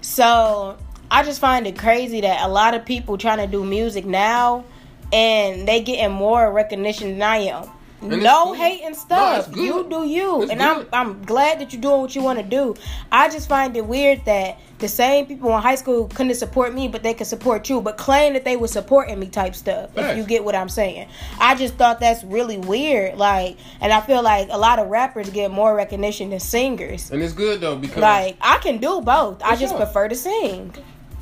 So 0.01 0.79
I 1.11 1.23
just 1.25 1.41
find 1.41 1.67
it 1.67 1.79
crazy 1.79 2.21
that 2.23 2.43
a 2.47 2.49
lot 2.49 2.75
of 2.75 2.85
people 2.87 3.19
trying 3.19 3.39
to 3.39 3.47
do 3.47 3.65
music 3.65 4.05
now, 4.07 4.65
and 5.13 5.67
they 5.69 5.81
getting 5.83 6.13
more 6.15 6.53
recognition 6.53 7.13
than 7.19 7.23
I 7.23 7.37
am. 7.39 7.69
And 8.03 8.23
no 8.23 8.45
cool. 8.45 8.53
hating 8.55 8.91
No, 8.91 8.93
stuff. 8.99 9.39
it's 9.47 9.49
good. 9.55 9.65
you 9.65 9.87
do 9.89 10.05
you, 10.07 10.43
It's 10.43 10.51
and 10.53 10.61
I'm. 10.63 10.87
I'm 10.93 11.23
glad 11.25 11.59
that 11.61 11.73
you're 11.73 11.81
doing 11.81 12.03
what 12.03 12.15
you 12.15 12.23
want 12.23 12.39
to 12.39 12.45
do. 12.45 12.75
I 13.11 13.31
just 13.31 13.49
find 13.49 13.75
it 13.79 13.87
weird 13.87 14.27
that 14.27 14.59
the 14.79 14.89
same 14.89 15.25
people 15.25 15.57
in 15.57 15.63
high 15.63 15.77
school 15.77 16.09
couldn't 16.09 16.35
support 16.35 16.75
me, 16.75 16.87
but 16.87 17.03
they 17.03 17.15
could 17.15 17.27
support 17.29 17.71
you, 17.71 17.81
but 17.81 17.97
claim 17.97 18.35
that 18.35 18.45
they 18.45 18.57
were 18.57 18.69
supporting 18.69 19.19
me 19.19 19.29
type 19.29 19.55
stuff. 19.55 19.89
If 19.97 20.19
you 20.19 20.25
get 20.25 20.45
what 20.45 20.55
I'm 20.55 20.69
saying, 20.69 21.09
I 21.41 21.55
just 21.55 21.77
thought 21.77 21.99
that's 21.99 22.23
really 22.25 22.59
weird. 22.59 23.17
Like, 23.17 23.57
and 23.81 23.91
I 23.91 24.03
feel 24.03 24.21
like 24.23 24.49
a 24.51 24.59
lot 24.59 24.79
of 24.79 24.89
rappers 24.89 25.31
get 25.31 25.51
more 25.51 25.75
recognition 25.75 26.29
than 26.29 26.41
singers. 26.41 27.11
And 27.11 27.23
it's 27.23 27.33
good 27.33 27.63
though 27.63 27.77
because 27.77 28.03
Like, 28.03 28.37
I 28.43 28.59
can 28.59 28.79
do 28.79 29.01
both. 29.01 29.41
I 29.43 29.57
just 29.57 29.73
sure. 29.73 29.79
prefer 29.83 30.09
to 30.09 30.15
sing. 30.15 30.75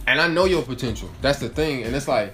and 0.08 0.20
I 0.20 0.26
know 0.26 0.46
your 0.46 0.62
potential. 0.62 1.08
That's 1.20 1.38
the 1.38 1.48
thing, 1.48 1.84
and 1.84 1.94
it's 1.94 2.08
like, 2.08 2.32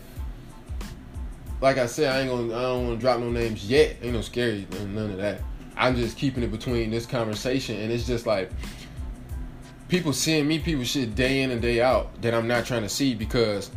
like 1.60 1.78
I 1.78 1.86
said, 1.86 2.14
I 2.14 2.20
ain't 2.20 2.30
gonna, 2.30 2.56
I 2.56 2.62
don't 2.62 2.86
want 2.86 2.98
to 2.98 3.00
drop 3.00 3.20
no 3.20 3.30
names 3.30 3.68
yet. 3.68 3.96
Ain't 4.02 4.14
no 4.14 4.20
scary, 4.20 4.66
and 4.72 4.94
none 4.94 5.10
of 5.10 5.16
that. 5.18 5.40
I'm 5.76 5.96
just 5.96 6.16
keeping 6.16 6.42
it 6.42 6.50
between 6.50 6.90
this 6.90 7.06
conversation, 7.06 7.80
and 7.80 7.92
it's 7.92 8.06
just 8.06 8.26
like 8.26 8.50
people 9.88 10.12
seeing 10.12 10.46
me, 10.46 10.58
people 10.58 10.84
shit 10.84 11.14
day 11.14 11.42
in 11.42 11.50
and 11.50 11.60
day 11.62 11.80
out 11.80 12.20
that 12.22 12.34
I'm 12.34 12.48
not 12.48 12.66
trying 12.66 12.82
to 12.82 12.88
see 12.88 13.14
because. 13.14 13.70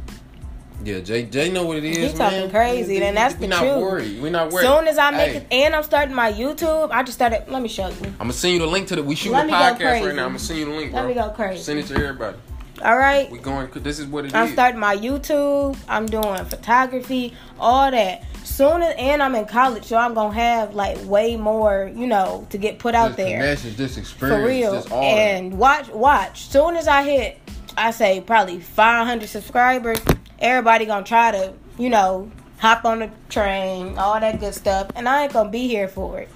Yeah, 0.84 1.00
Jay, 1.00 1.26
Jay 1.26 1.52
know 1.52 1.64
what 1.68 1.78
it 1.78 1.84
is. 1.84 2.12
He 2.12 2.18
talking 2.18 2.40
man. 2.40 2.50
crazy, 2.50 2.98
then 2.98 3.14
that's 3.14 3.36
we 3.36 3.42
the 3.42 3.48
not 3.50 3.60
truth. 3.60 3.82
worried. 3.84 4.20
We 4.20 4.32
not 4.32 4.52
worried. 4.52 4.66
Soon 4.66 4.88
as 4.88 4.98
I 4.98 5.12
make 5.12 5.30
Hey, 5.30 5.38
it, 5.38 5.48
and 5.52 5.76
I'm 5.76 5.84
starting 5.84 6.16
my 6.16 6.34
YouTube, 6.34 6.90
I 6.90 7.04
just 7.04 7.20
started. 7.20 7.44
Let 7.50 7.62
me 7.62 7.68
show 7.70 7.88
you. 7.90 7.96
I'm 8.04 8.18
gonna 8.18 8.34
send 8.34 8.54
you 8.56 8.60
the 8.62 8.66
link 8.66 8.88
to 8.88 8.96
the. 8.96 9.04
We 9.04 9.14
shoot 9.14 9.32
Let 9.32 9.48
a 9.48 9.52
podcast 9.52 9.80
right 9.80 10.16
now. 10.16 10.24
I'm 10.24 10.30
gonna 10.30 10.40
send 10.40 10.58
you 10.58 10.66
the 10.66 10.72
link, 10.72 10.92
Let 10.92 11.02
bro. 11.02 11.10
me 11.10 11.14
go 11.14 11.30
crazy. 11.30 11.62
Send 11.62 11.78
it 11.78 11.86
to 11.86 11.94
everybody. 11.94 12.36
All 12.84 12.98
right. 12.98 13.30
We 13.30 13.38
going. 13.40 13.70
This 13.74 14.00
is 14.00 14.08
what 14.08 14.26
it 14.26 14.30
is. 14.30 14.34
I'm 14.34 14.52
starting 14.54 14.80
my 14.80 14.98
YouTube. 14.98 15.78
I'm 15.88 16.06
doing 16.06 16.46
photography, 16.46 17.34
all 17.60 17.92
that. 17.92 18.24
Soon 18.44 18.82
as 18.82 18.96
and 18.98 19.22
I'm 19.22 19.36
in 19.36 19.46
college, 19.46 19.86
so 19.86 19.98
I'm 19.98 20.14
gonna 20.14 20.34
have 20.34 20.76
like 20.76 20.98
way 21.06 21.38
more, 21.38 21.92
you 21.96 22.08
know, 22.08 22.48
to 22.50 22.58
get 22.58 22.80
put 22.80 22.96
out 22.96 23.16
This 23.16 23.26
there 23.26 23.40
connections, 23.40 23.78
this 23.78 23.98
experience, 23.98 24.42
for 24.42 24.48
real. 24.48 24.72
this 24.74 24.92
all 24.92 25.04
And 25.04 25.58
watch, 25.58 25.90
watch. 25.90 26.48
Soon 26.48 26.76
as 26.76 26.88
I 26.88 27.04
hit, 27.04 27.40
I 27.78 27.92
say 27.92 28.20
probably 28.20 28.60
500 28.60 29.28
subscribers. 29.30 30.00
Everybody 30.40 30.86
gonna 30.86 31.06
try 31.06 31.32
to, 31.32 31.54
you 31.78 31.90
know, 31.90 32.32
hop 32.58 32.84
on 32.84 33.00
the 33.00 33.12
train, 33.30 33.98
all 33.98 34.20
that 34.20 34.40
good 34.40 34.54
stuff, 34.56 34.90
and 34.96 35.08
I 35.08 35.24
ain't 35.24 35.34
gonna 35.34 35.50
be 35.50 35.68
here 35.68 35.88
for 35.88 36.20
it. 36.20 36.30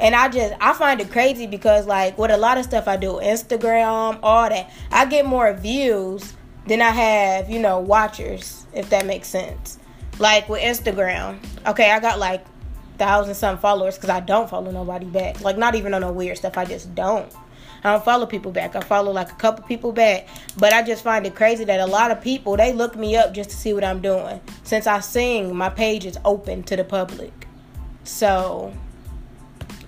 And 0.00 0.14
I 0.14 0.28
just 0.28 0.54
I 0.60 0.72
find 0.72 1.00
it 1.00 1.10
crazy 1.10 1.46
because 1.46 1.86
like 1.86 2.16
with 2.16 2.30
a 2.30 2.36
lot 2.36 2.58
of 2.58 2.64
stuff 2.64 2.88
I 2.88 2.96
do, 2.96 3.20
Instagram, 3.22 4.18
all 4.22 4.48
that, 4.48 4.72
I 4.90 5.04
get 5.04 5.26
more 5.26 5.52
views 5.52 6.34
than 6.66 6.80
I 6.80 6.90
have, 6.90 7.50
you 7.50 7.58
know, 7.58 7.78
watchers, 7.78 8.66
if 8.72 8.90
that 8.90 9.06
makes 9.06 9.28
sense. 9.28 9.78
Like 10.18 10.48
with 10.48 10.62
Instagram. 10.62 11.38
Okay, 11.66 11.90
I 11.90 12.00
got 12.00 12.18
like 12.18 12.44
thousand 12.98 13.34
some 13.34 13.58
followers 13.58 13.96
because 13.96 14.10
I 14.10 14.20
don't 14.20 14.48
follow 14.48 14.70
nobody 14.70 15.06
back. 15.06 15.40
Like 15.42 15.58
not 15.58 15.74
even 15.74 15.92
on 15.94 16.00
no 16.00 16.12
weird 16.12 16.38
stuff. 16.38 16.56
I 16.56 16.64
just 16.64 16.94
don't. 16.94 17.32
I 17.82 17.92
don't 17.92 18.04
follow 18.04 18.26
people 18.26 18.52
back. 18.52 18.76
I 18.76 18.80
follow 18.80 19.10
like 19.12 19.32
a 19.32 19.34
couple 19.34 19.64
people 19.64 19.92
back. 19.92 20.28
But 20.58 20.72
I 20.72 20.82
just 20.82 21.02
find 21.02 21.26
it 21.26 21.34
crazy 21.34 21.64
that 21.64 21.80
a 21.80 21.86
lot 21.86 22.10
of 22.10 22.20
people 22.20 22.56
they 22.56 22.72
look 22.72 22.96
me 22.96 23.16
up 23.16 23.32
just 23.32 23.50
to 23.50 23.56
see 23.56 23.72
what 23.72 23.84
I'm 23.84 24.00
doing. 24.00 24.40
Since 24.64 24.86
I 24.86 25.00
sing, 25.00 25.54
my 25.56 25.70
page 25.70 26.06
is 26.06 26.18
open 26.24 26.62
to 26.64 26.76
the 26.76 26.84
public. 26.84 27.32
So 28.04 28.72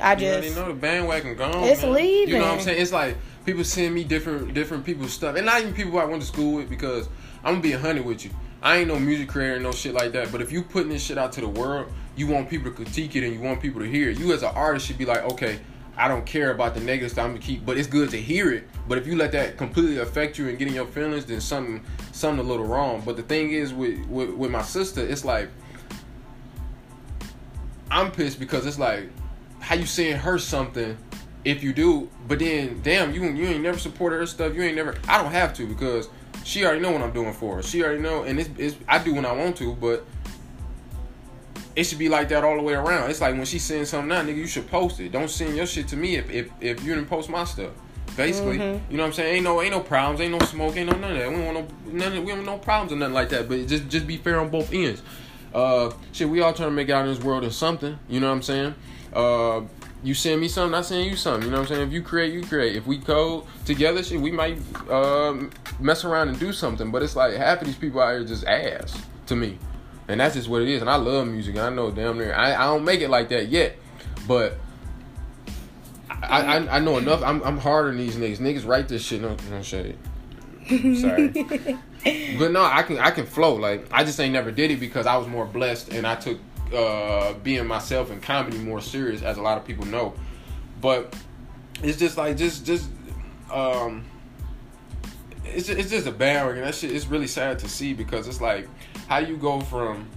I 0.02 0.16
You 0.16 0.26
already 0.26 0.46
just 0.48 0.58
know 0.58 0.68
the 0.68 0.74
bandwagon 0.74 1.36
gone. 1.36 1.64
It's 1.64 1.82
man. 1.82 1.92
You 2.28 2.38
know 2.38 2.40
what 2.40 2.54
I'm 2.54 2.60
saying? 2.60 2.82
It's 2.82 2.92
like 2.92 3.16
people 3.44 3.64
send 3.64 3.94
me 3.94 4.04
different 4.04 4.52
different 4.52 4.84
people's 4.84 5.12
stuff, 5.12 5.36
and 5.36 5.46
not 5.46 5.60
even 5.60 5.74
people 5.74 5.98
I 5.98 6.04
went 6.04 6.22
to 6.22 6.28
school 6.28 6.56
with. 6.56 6.68
Because 6.68 7.08
I'm 7.44 7.54
gonna 7.54 7.62
be 7.62 7.72
a 7.72 7.78
hundred 7.78 8.04
with 8.04 8.24
you. 8.24 8.30
I 8.62 8.78
ain't 8.78 8.88
no 8.88 8.98
music 8.98 9.28
creator, 9.28 9.58
no 9.58 9.72
shit 9.72 9.94
like 9.94 10.12
that. 10.12 10.30
But 10.30 10.40
if 10.40 10.52
you 10.52 10.62
putting 10.62 10.90
this 10.90 11.02
shit 11.02 11.18
out 11.18 11.32
to 11.32 11.40
the 11.40 11.48
world, 11.48 11.92
you 12.16 12.26
want 12.26 12.48
people 12.48 12.70
to 12.70 12.76
critique 12.76 13.16
it 13.16 13.24
and 13.24 13.34
you 13.34 13.40
want 13.40 13.60
people 13.60 13.80
to 13.80 13.88
hear 13.88 14.10
it. 14.10 14.18
You 14.18 14.32
as 14.32 14.42
an 14.42 14.52
artist 14.54 14.86
should 14.86 14.98
be 14.98 15.04
like, 15.04 15.22
okay, 15.32 15.58
I 15.96 16.08
don't 16.08 16.24
care 16.24 16.52
about 16.52 16.74
the 16.74 16.80
negative 16.80 17.10
stuff. 17.10 17.24
I'm 17.24 17.32
gonna 17.32 17.40
keep, 17.40 17.66
but 17.66 17.76
it's 17.76 17.88
good 17.88 18.10
to 18.10 18.20
hear 18.20 18.52
it. 18.52 18.68
But 18.88 18.98
if 18.98 19.06
you 19.06 19.16
let 19.16 19.32
that 19.32 19.56
completely 19.56 19.98
affect 19.98 20.38
you 20.38 20.48
and 20.48 20.58
get 20.58 20.68
in 20.68 20.74
your 20.74 20.86
feelings, 20.86 21.24
then 21.24 21.40
something 21.40 21.84
something 22.12 22.44
a 22.44 22.48
little 22.48 22.66
wrong. 22.66 23.02
But 23.04 23.16
the 23.16 23.22
thing 23.22 23.52
is 23.52 23.72
with 23.74 24.06
with, 24.06 24.30
with 24.30 24.50
my 24.50 24.62
sister, 24.62 25.00
it's 25.00 25.24
like 25.24 25.48
I'm 27.90 28.10
pissed 28.10 28.40
because 28.40 28.64
it's 28.64 28.78
like, 28.78 29.10
how 29.62 29.76
you 29.76 29.86
saying 29.86 30.18
her 30.18 30.38
something 30.38 30.98
if 31.44 31.62
you 31.62 31.72
do, 31.72 32.10
but 32.28 32.38
then 32.40 32.80
damn, 32.82 33.14
you 33.14 33.24
you 33.24 33.46
ain't 33.46 33.62
never 33.62 33.78
supported 33.78 34.16
her 34.16 34.26
stuff. 34.26 34.54
You 34.54 34.62
ain't 34.62 34.76
never. 34.76 34.94
I 35.08 35.22
don't 35.22 35.32
have 35.32 35.54
to 35.54 35.66
because 35.66 36.08
she 36.44 36.64
already 36.64 36.80
know 36.80 36.90
what 36.90 37.00
I'm 37.00 37.12
doing 37.12 37.32
for 37.32 37.56
her. 37.56 37.62
She 37.62 37.82
already 37.82 38.00
know, 38.00 38.24
and 38.24 38.40
it's, 38.40 38.50
it's 38.58 38.76
I 38.88 38.98
do 39.02 39.14
when 39.14 39.24
I 39.24 39.32
want 39.32 39.56
to, 39.56 39.74
but 39.74 40.04
it 41.74 41.84
should 41.84 41.98
be 41.98 42.08
like 42.08 42.28
that 42.28 42.44
all 42.44 42.56
the 42.56 42.62
way 42.62 42.74
around. 42.74 43.10
It's 43.10 43.20
like 43.20 43.34
when 43.34 43.44
she 43.44 43.58
sends 43.58 43.90
something 43.90 44.12
out, 44.12 44.26
nigga, 44.26 44.36
you 44.36 44.46
should 44.46 44.68
post 44.68 45.00
it. 45.00 45.10
Don't 45.10 45.30
send 45.30 45.56
your 45.56 45.66
shit 45.66 45.88
to 45.88 45.96
me 45.96 46.16
if 46.16 46.30
if, 46.30 46.50
if 46.60 46.84
you 46.84 46.94
didn't 46.94 47.08
post 47.08 47.30
my 47.30 47.44
stuff. 47.44 47.70
Basically, 48.16 48.58
mm-hmm. 48.58 48.90
you 48.90 48.98
know 48.98 49.04
what 49.04 49.08
I'm 49.08 49.12
saying? 49.14 49.36
Ain't 49.36 49.44
no 49.44 49.62
ain't 49.62 49.72
no 49.72 49.80
problems, 49.80 50.20
ain't 50.20 50.32
no 50.32 50.44
smoke, 50.46 50.76
ain't 50.76 50.90
no 50.90 50.96
none 50.96 51.12
of 51.12 51.18
that. 51.18 51.30
We 51.30 51.36
don't 51.36 51.54
want 51.54 51.68
no 51.86 51.92
none 51.92 52.18
of, 52.18 52.24
we 52.24 52.32
don't 52.32 52.44
no 52.44 52.58
problems 52.58 52.92
or 52.92 52.96
nothing 52.96 53.14
like 53.14 53.30
that. 53.30 53.48
But 53.48 53.66
just 53.66 53.88
just 53.88 54.06
be 54.06 54.16
fair 54.16 54.38
on 54.38 54.50
both 54.50 54.72
ends. 54.72 55.02
Uh, 55.54 55.92
shit, 56.12 56.28
we 56.28 56.40
all 56.40 56.52
trying 56.52 56.68
to 56.70 56.74
make 56.74 56.90
out 56.90 57.06
in 57.06 57.12
this 57.12 57.22
world 57.22 57.44
of 57.44 57.54
something. 57.54 57.98
You 58.08 58.20
know 58.20 58.28
what 58.28 58.34
I'm 58.34 58.42
saying? 58.42 58.74
Uh, 59.12 59.62
you 60.02 60.14
send 60.14 60.40
me 60.40 60.48
something, 60.48 60.74
I 60.74 60.82
send 60.82 61.06
you 61.06 61.16
something. 61.16 61.44
You 61.44 61.50
know 61.50 61.60
what 61.60 61.70
I'm 61.70 61.76
saying? 61.76 61.88
If 61.88 61.92
you 61.92 62.02
create, 62.02 62.32
you 62.32 62.42
create. 62.42 62.76
If 62.76 62.86
we 62.86 62.98
code 62.98 63.44
together, 63.64 64.02
shit, 64.02 64.20
we 64.20 64.32
might 64.32 64.58
um, 64.90 65.50
mess 65.78 66.04
around 66.04 66.28
and 66.28 66.38
do 66.40 66.52
something. 66.52 66.90
But 66.90 67.02
it's 67.02 67.14
like 67.14 67.34
half 67.34 67.60
of 67.60 67.66
these 67.66 67.76
people 67.76 68.00
out 68.00 68.12
here 68.12 68.24
just 68.24 68.44
ass 68.44 69.00
to 69.26 69.36
me, 69.36 69.58
and 70.08 70.20
that's 70.20 70.34
just 70.34 70.48
what 70.48 70.62
it 70.62 70.68
is. 70.68 70.80
And 70.80 70.90
I 70.90 70.96
love 70.96 71.28
music. 71.28 71.56
I 71.56 71.70
know 71.70 71.90
damn 71.90 72.18
near 72.18 72.34
I, 72.34 72.54
I 72.54 72.64
don't 72.64 72.84
make 72.84 73.00
it 73.00 73.10
like 73.10 73.28
that 73.28 73.48
yet, 73.48 73.76
but 74.26 74.58
I, 76.10 76.40
I, 76.40 76.76
I 76.76 76.78
know 76.80 76.98
enough. 76.98 77.22
I'm 77.22 77.42
I'm 77.42 77.58
harder 77.58 77.88
than 77.88 77.98
these 77.98 78.16
niggas. 78.16 78.38
Niggas 78.38 78.66
write 78.66 78.88
this 78.88 79.02
shit. 79.02 79.20
No, 79.20 79.36
no 79.50 79.62
shade. 79.62 79.96
Sorry, 80.68 81.28
but 82.38 82.50
no, 82.50 82.64
I 82.64 82.82
can 82.82 82.98
I 82.98 83.10
can 83.12 83.26
flow. 83.26 83.54
Like 83.54 83.86
I 83.92 84.02
just 84.02 84.18
ain't 84.18 84.32
never 84.32 84.50
did 84.50 84.72
it 84.72 84.80
because 84.80 85.06
I 85.06 85.16
was 85.16 85.28
more 85.28 85.46
blessed 85.46 85.92
and 85.92 86.06
I 86.06 86.16
took 86.16 86.38
uh, 86.72 87.34
being 87.42 87.66
myself 87.66 88.10
in 88.10 88.20
comedy 88.20 88.58
more 88.58 88.80
serious, 88.80 89.22
as 89.22 89.36
a 89.36 89.42
lot 89.42 89.58
of 89.58 89.64
people 89.64 89.84
know. 89.86 90.14
But 90.80 91.14
it's 91.82 91.98
just 91.98 92.16
like 92.16 92.36
just 92.36 92.64
just 92.64 92.88
um, 93.50 94.04
it's 95.44 95.66
just, 95.66 95.78
it's 95.78 95.90
just 95.90 96.06
a 96.06 96.12
bad 96.12 96.48
and 96.48 96.62
that 96.62 96.74
shit. 96.74 96.92
It's 96.92 97.06
really 97.06 97.26
sad 97.26 97.58
to 97.60 97.68
see 97.68 97.92
because 97.94 98.26
it's 98.28 98.40
like 98.40 98.68
how 99.08 99.18
you 99.18 99.36
go 99.36 99.60
from 99.60 100.08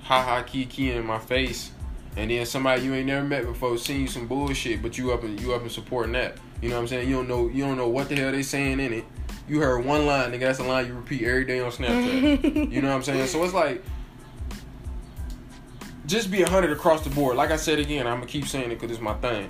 ha 0.00 0.22
ha 0.22 0.42
kiki 0.42 0.90
in 0.90 1.06
my 1.06 1.18
face 1.18 1.70
and 2.16 2.30
then 2.30 2.44
somebody 2.44 2.82
you 2.82 2.94
ain't 2.94 3.06
never 3.06 3.26
met 3.26 3.46
before 3.46 3.78
seeing 3.78 4.02
you 4.02 4.08
some 4.08 4.26
bullshit, 4.26 4.82
but 4.82 4.98
you 4.98 5.12
up 5.12 5.22
and 5.24 5.40
you 5.40 5.54
up 5.54 5.62
and 5.62 5.72
supporting 5.72 6.12
that. 6.12 6.36
You 6.60 6.68
know 6.68 6.76
what 6.76 6.82
I'm 6.82 6.88
saying? 6.88 7.08
You 7.08 7.16
don't 7.16 7.28
know 7.28 7.48
you 7.48 7.64
don't 7.64 7.76
know 7.76 7.88
what 7.88 8.08
the 8.08 8.16
hell 8.16 8.32
they 8.32 8.42
saying 8.42 8.80
in 8.80 8.92
it. 8.92 9.04
You 9.48 9.60
heard 9.60 9.84
one 9.84 10.06
line, 10.06 10.30
nigga. 10.30 10.40
That's 10.40 10.58
a 10.60 10.64
line 10.64 10.86
you 10.86 10.94
repeat 10.94 11.22
every 11.22 11.44
day 11.44 11.60
on 11.60 11.70
Snapchat. 11.72 12.70
you 12.72 12.82
know 12.82 12.88
what 12.88 12.96
I'm 12.96 13.02
saying? 13.02 13.26
So 13.26 13.42
it's 13.42 13.54
like 13.54 13.82
just 16.06 16.30
be 16.30 16.42
a 16.42 16.48
hundred 16.48 16.72
across 16.72 17.02
the 17.02 17.10
board. 17.10 17.36
Like 17.36 17.50
I 17.50 17.56
said 17.56 17.78
again, 17.78 18.06
I'm 18.06 18.18
gonna 18.18 18.26
keep 18.26 18.46
saying 18.46 18.70
it 18.70 18.80
because 18.80 18.90
it's 18.90 19.00
my 19.00 19.14
thing. 19.14 19.48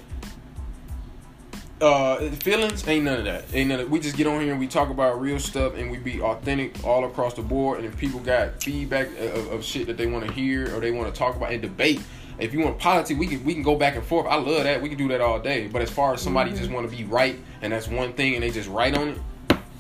Uh, 1.81 2.31
feelings 2.31 2.87
ain't 2.87 3.05
none 3.05 3.19
of 3.19 3.25
that. 3.25 3.45
Ain't 3.53 3.69
none 3.69 3.81
of 3.81 3.91
we 3.91 3.99
just 3.99 4.17
get 4.17 4.29
on 4.29 4.41
here 4.41 4.53
and 4.53 4.61
we 4.61 4.69
talk 4.69 4.91
about 4.91 5.21
real 5.21 5.41
stuff 5.41 5.75
and 5.77 5.91
we 5.91 5.99
be 5.99 6.21
authentic 6.21 6.85
all 6.85 7.05
across 7.05 7.35
the 7.35 7.43
board. 7.43 7.79
And 7.79 7.87
if 7.87 7.97
people 7.97 8.21
got 8.21 8.63
feedback 8.63 9.09
of, 9.19 9.51
of 9.51 9.65
shit 9.65 9.89
that 9.89 9.97
they 9.97 10.07
want 10.07 10.25
to 10.25 10.33
hear 10.33 10.73
or 10.77 10.79
they 10.79 10.93
want 10.93 11.13
to 11.13 11.19
talk 11.19 11.35
about 11.35 11.51
and 11.51 11.61
debate, 11.61 12.01
if 12.39 12.53
you 12.53 12.61
want 12.61 12.79
politics, 12.79 13.19
we 13.19 13.27
can 13.27 13.45
we 13.45 13.53
can 13.53 13.65
go 13.65 13.75
back 13.75 13.97
and 13.97 14.05
forth. 14.05 14.27
I 14.29 14.37
love 14.37 14.63
that. 14.63 14.81
We 14.81 14.91
can 14.91 14.99
do 14.99 15.09
that 15.09 15.21
all 15.21 15.41
day. 15.41 15.67
But 15.67 15.83
as 15.83 15.91
far 15.91 16.15
as 16.15 16.23
somebody 16.23 16.51
mm-hmm. 16.51 16.61
just 16.61 16.71
want 16.71 16.89
to 16.89 16.97
be 16.97 17.03
right 17.03 17.37
and 17.63 17.73
that's 17.73 17.89
one 17.89 18.13
thing 18.13 18.35
and 18.35 18.45
they 18.45 18.51
just 18.51 18.69
write 18.69 18.97
on 18.97 19.09
it, 19.09 19.19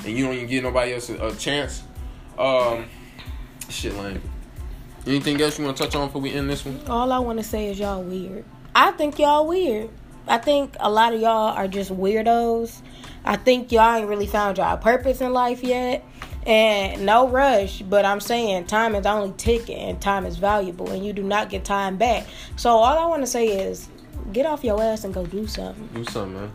and 0.05 0.19
you 0.19 0.25
don't 0.25 0.35
even 0.35 0.49
give 0.49 0.64
nobody 0.64 0.95
else 0.95 1.09
a, 1.09 1.26
a 1.29 1.35
chance, 1.37 1.85
um, 2.37 2.87
shit 3.69 3.95
lame. 3.95 4.21
Anything 5.06 5.40
else 5.40 5.59
you 5.59 5.64
want 5.64 5.76
to 5.76 5.82
touch 5.82 5.97
on 5.97 6.06
before 6.06 6.23
we 6.23 6.32
end 6.32 6.49
this 6.49 6.64
one? 6.64 6.80
All 6.87 7.11
I 7.11 7.18
want 7.18 7.38
to 7.38 7.44
say 7.44 7.68
is 7.68 7.78
y'all 7.78 8.02
weird. 8.02 8.44
I 8.75 8.92
think 8.92 9.18
y'all 9.18 9.47
weird. 9.47 9.90
I 10.28 10.38
think 10.38 10.76
a 10.78 10.88
lot 10.90 11.12
of 11.12 11.21
y'all 11.21 11.56
are 11.56 11.66
just 11.66 11.90
weirdos. 11.90 12.80
I 13.25 13.37
think 13.37 13.73
y'all 13.73 13.97
ain't 13.97 14.09
really 14.09 14.26
found 14.26 14.59
y'all 14.59 14.76
purpose 14.76 15.21
in 15.21 15.32
life 15.32 15.62
yet. 15.62 16.04
And 16.47 17.06
no 17.06 17.28
rush, 17.28 17.82
but 17.82 18.04
I'm 18.04 18.21
saying 18.21 18.66
time 18.66 18.94
is 18.97 19.06
only 19.06 19.32
ticking 19.37 19.78
and 19.78 20.00
time 20.00 20.26
is 20.26 20.37
valuable 20.37 20.90
and 20.90 21.04
you 21.04 21.12
do 21.12 21.23
not 21.23 21.50
get 21.50 21.64
time 21.64 21.97
back. 21.97 22.26
So 22.56 22.71
all 22.71 22.99
I 22.99 23.06
want 23.06 23.23
to 23.23 23.28
say 23.28 23.47
is 23.47 23.88
get 24.32 24.47
off 24.47 24.64
your 24.64 24.82
ass 24.82 25.04
and 25.04 25.14
go 25.14 25.25
do 25.25 25.47
something. 25.47 25.88
Do 25.94 26.04
something, 26.04 26.35
man. 26.35 26.52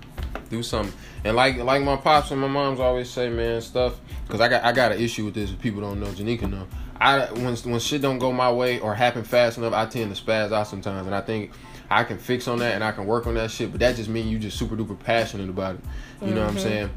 Do 0.49 0.61
something. 0.61 0.93
And 1.23 1.35
like 1.35 1.57
like 1.57 1.83
my 1.83 1.95
pops 1.95 2.31
and 2.31 2.41
my 2.41 2.47
moms 2.47 2.81
always 2.81 3.09
say, 3.09 3.29
man, 3.29 3.61
stuff 3.61 3.99
because 4.25 4.41
I 4.41 4.49
got 4.49 4.63
I 4.65 4.73
got 4.73 4.91
an 4.91 4.99
issue 4.99 5.25
with 5.25 5.35
this. 5.35 5.51
If 5.51 5.59
people 5.61 5.81
don't 5.81 6.01
know, 6.01 6.07
Janika 6.07 6.49
know. 6.49 6.67
I 6.99 7.31
when 7.31 7.55
when 7.55 7.79
shit 7.79 8.01
don't 8.01 8.19
go 8.19 8.31
my 8.31 8.51
way 8.51 8.79
or 8.79 8.95
happen 8.95 9.23
fast 9.23 9.57
enough, 9.57 9.73
I 9.73 9.85
tend 9.85 10.15
to 10.15 10.21
spaz 10.21 10.51
out 10.51 10.67
sometimes, 10.67 11.05
and 11.05 11.15
I 11.15 11.21
think 11.21 11.51
I 11.89 12.03
can 12.03 12.17
fix 12.17 12.47
on 12.47 12.59
that 12.59 12.73
and 12.73 12.83
I 12.83 12.91
can 12.91 13.05
work 13.05 13.27
on 13.27 13.35
that 13.35 13.51
shit. 13.51 13.71
But 13.71 13.79
that 13.79 13.95
just 13.95 14.09
means 14.09 14.29
you 14.29 14.39
just 14.39 14.57
super 14.57 14.75
duper 14.75 14.99
passionate 14.99 15.49
about 15.49 15.75
it. 15.75 15.81
You 16.21 16.27
mm-hmm. 16.27 16.35
know 16.35 16.41
what 16.41 16.49
I'm 16.49 16.55
mm-hmm. 16.55 16.63
saying? 16.63 16.89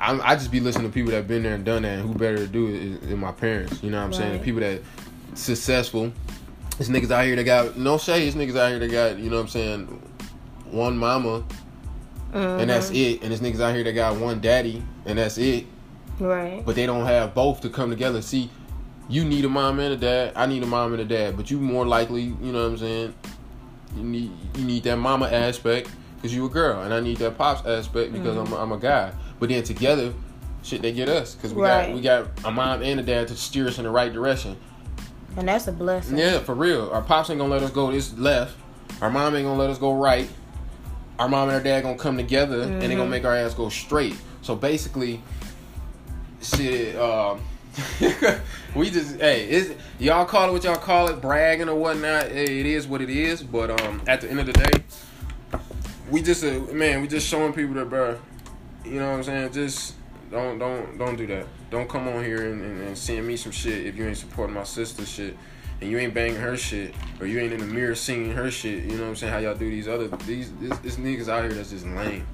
I'm, 0.00 0.20
i 0.22 0.34
just 0.34 0.50
be 0.50 0.60
listening 0.60 0.88
to 0.88 0.94
people 0.94 1.10
that 1.10 1.28
been 1.28 1.42
there 1.42 1.54
and 1.54 1.64
done 1.64 1.82
that, 1.82 1.98
and 1.98 2.08
who 2.08 2.14
better 2.14 2.38
to 2.38 2.46
do 2.46 2.68
it 2.68 3.08
than 3.08 3.18
my 3.18 3.32
parents. 3.32 3.82
You 3.82 3.90
know 3.90 3.98
what 3.98 4.04
I'm 4.04 4.10
right. 4.10 4.18
saying? 4.18 4.38
The 4.38 4.44
people 4.44 4.60
that 4.60 4.80
successful. 5.34 6.12
This 6.78 6.88
niggas 6.88 7.10
out 7.10 7.24
here 7.24 7.36
that 7.36 7.44
got 7.44 7.76
no 7.76 7.98
shade. 7.98 8.26
This 8.26 8.34
niggas 8.34 8.58
out 8.58 8.70
here 8.70 8.78
that 8.78 8.90
got 8.90 9.18
you 9.18 9.30
know 9.30 9.36
what 9.36 9.42
I'm 9.42 9.48
saying, 9.48 10.02
one 10.70 10.96
mama, 10.96 11.44
mm-hmm. 12.32 12.36
and 12.36 12.70
that's 12.70 12.86
mm-hmm. 12.86 12.96
it. 12.96 13.22
And 13.22 13.32
this 13.32 13.40
niggas 13.40 13.60
out 13.60 13.74
here 13.74 13.84
that 13.84 13.92
got 13.92 14.16
one 14.16 14.40
daddy, 14.40 14.82
and 15.04 15.18
that's 15.18 15.38
it. 15.38 15.66
Right. 16.18 16.64
But 16.64 16.76
they 16.76 16.86
don't 16.86 17.06
have 17.06 17.34
both 17.34 17.60
to 17.62 17.68
come 17.68 17.90
together. 17.90 18.22
See, 18.22 18.50
you 19.08 19.24
need 19.24 19.44
a 19.44 19.48
mom 19.48 19.78
and 19.80 19.92
a 19.92 19.96
dad. 19.96 20.32
I 20.36 20.46
need 20.46 20.62
a 20.62 20.66
mom 20.66 20.92
and 20.92 21.02
a 21.02 21.04
dad. 21.04 21.36
But 21.36 21.50
you 21.50 21.58
more 21.58 21.86
likely, 21.86 22.22
you 22.22 22.52
know 22.52 22.62
what 22.62 22.72
I'm 22.72 22.78
saying. 22.78 23.14
You 23.96 24.02
need 24.02 24.30
you 24.56 24.64
need 24.64 24.82
that 24.84 24.96
mama 24.96 25.26
aspect 25.26 25.90
because 26.16 26.34
you 26.34 26.46
a 26.46 26.48
girl, 26.48 26.82
and 26.82 26.92
I 26.92 27.00
need 27.00 27.18
that 27.18 27.38
pops 27.38 27.66
aspect 27.66 28.12
because 28.12 28.36
mm-hmm. 28.36 28.52
I'm 28.52 28.60
a, 28.60 28.62
I'm 28.62 28.72
a 28.72 28.78
guy. 28.78 29.12
But 29.38 29.50
then 29.50 29.62
together, 29.62 30.12
shit, 30.62 30.82
they 30.82 30.92
get 30.92 31.08
us 31.08 31.34
because 31.34 31.54
we 31.54 31.62
right. 31.62 31.86
got 31.86 31.94
we 31.94 32.00
got 32.00 32.44
a 32.44 32.50
mom 32.50 32.82
and 32.82 32.98
a 32.98 33.02
dad 33.02 33.28
to 33.28 33.36
steer 33.36 33.68
us 33.68 33.78
in 33.78 33.84
the 33.84 33.90
right 33.90 34.12
direction. 34.12 34.56
And 35.36 35.48
that's 35.48 35.66
a 35.68 35.72
blessing. 35.72 36.16
Yeah, 36.16 36.38
for 36.40 36.54
real. 36.54 36.90
Our 36.90 37.02
pops 37.02 37.30
ain't 37.30 37.38
gonna 37.38 37.52
let 37.52 37.62
us 37.62 37.70
go 37.70 37.90
this 37.90 38.16
left. 38.16 38.56
Our 39.00 39.10
mom 39.10 39.34
ain't 39.36 39.44
gonna 39.44 39.58
let 39.58 39.70
us 39.70 39.78
go 39.78 39.92
right. 39.92 40.28
Our 41.18 41.28
mom 41.28 41.48
and 41.48 41.56
our 41.56 41.62
dad 41.62 41.82
gonna 41.82 41.98
come 41.98 42.16
together 42.16 42.58
mm-hmm. 42.58 42.72
and 42.72 42.82
they 42.82 42.88
gonna 42.88 43.02
mm-hmm. 43.02 43.10
make 43.10 43.24
our 43.24 43.36
ass 43.36 43.54
go 43.54 43.68
straight. 43.68 44.16
So 44.42 44.56
basically, 44.56 45.20
shit. 46.40 46.96
Um, 46.96 47.40
we 48.74 48.88
just 48.90 49.20
hey, 49.20 49.50
is 49.50 49.74
y'all 49.98 50.24
call 50.24 50.48
it 50.48 50.52
what 50.52 50.64
y'all 50.64 50.76
call 50.76 51.08
it, 51.08 51.20
bragging 51.20 51.68
or 51.68 51.74
whatnot. 51.74 52.28
Hey, 52.28 52.60
it 52.60 52.66
is 52.66 52.86
what 52.86 53.00
it 53.00 53.10
is. 53.10 53.42
But 53.42 53.80
um, 53.82 54.02
at 54.06 54.20
the 54.20 54.30
end 54.30 54.40
of 54.40 54.46
the 54.46 54.52
day, 54.52 54.84
we 56.10 56.22
just 56.22 56.44
uh, 56.44 56.60
man, 56.72 57.00
we 57.00 57.08
just 57.08 57.26
showing 57.26 57.52
people 57.52 57.74
that, 57.74 57.88
bro. 57.90 58.18
You 58.84 59.00
know 59.00 59.10
what 59.10 59.16
I'm 59.16 59.22
saying? 59.24 59.52
Just 59.52 59.94
don't 60.30 60.58
don't 60.58 60.98
don't 60.98 61.16
do 61.16 61.26
that. 61.28 61.46
Don't 61.70 61.88
come 61.88 62.06
on 62.06 62.22
here 62.22 62.52
and, 62.52 62.62
and, 62.62 62.80
and 62.82 62.98
send 62.98 63.26
me 63.26 63.36
some 63.36 63.50
shit 63.50 63.86
if 63.86 63.96
you 63.96 64.06
ain't 64.06 64.18
supporting 64.18 64.54
my 64.54 64.64
sister 64.64 65.04
shit 65.04 65.36
and 65.80 65.90
you 65.90 65.98
ain't 65.98 66.14
banging 66.14 66.36
her 66.36 66.56
shit 66.56 66.94
or 67.18 67.26
you 67.26 67.40
ain't 67.40 67.52
in 67.52 67.58
the 67.58 67.66
mirror 67.66 67.96
singing 67.96 68.30
her 68.32 68.50
shit. 68.50 68.84
You 68.84 68.96
know 68.96 69.02
what 69.02 69.08
I'm 69.08 69.16
saying? 69.16 69.32
How 69.32 69.38
y'all 69.40 69.56
do 69.56 69.68
these 69.68 69.88
other 69.88 70.06
these 70.08 70.52
this, 70.60 70.78
this 70.78 70.96
niggas 70.96 71.28
out 71.28 71.42
here 71.42 71.52
that's 71.52 71.70
just 71.70 71.86
lame 71.86 72.26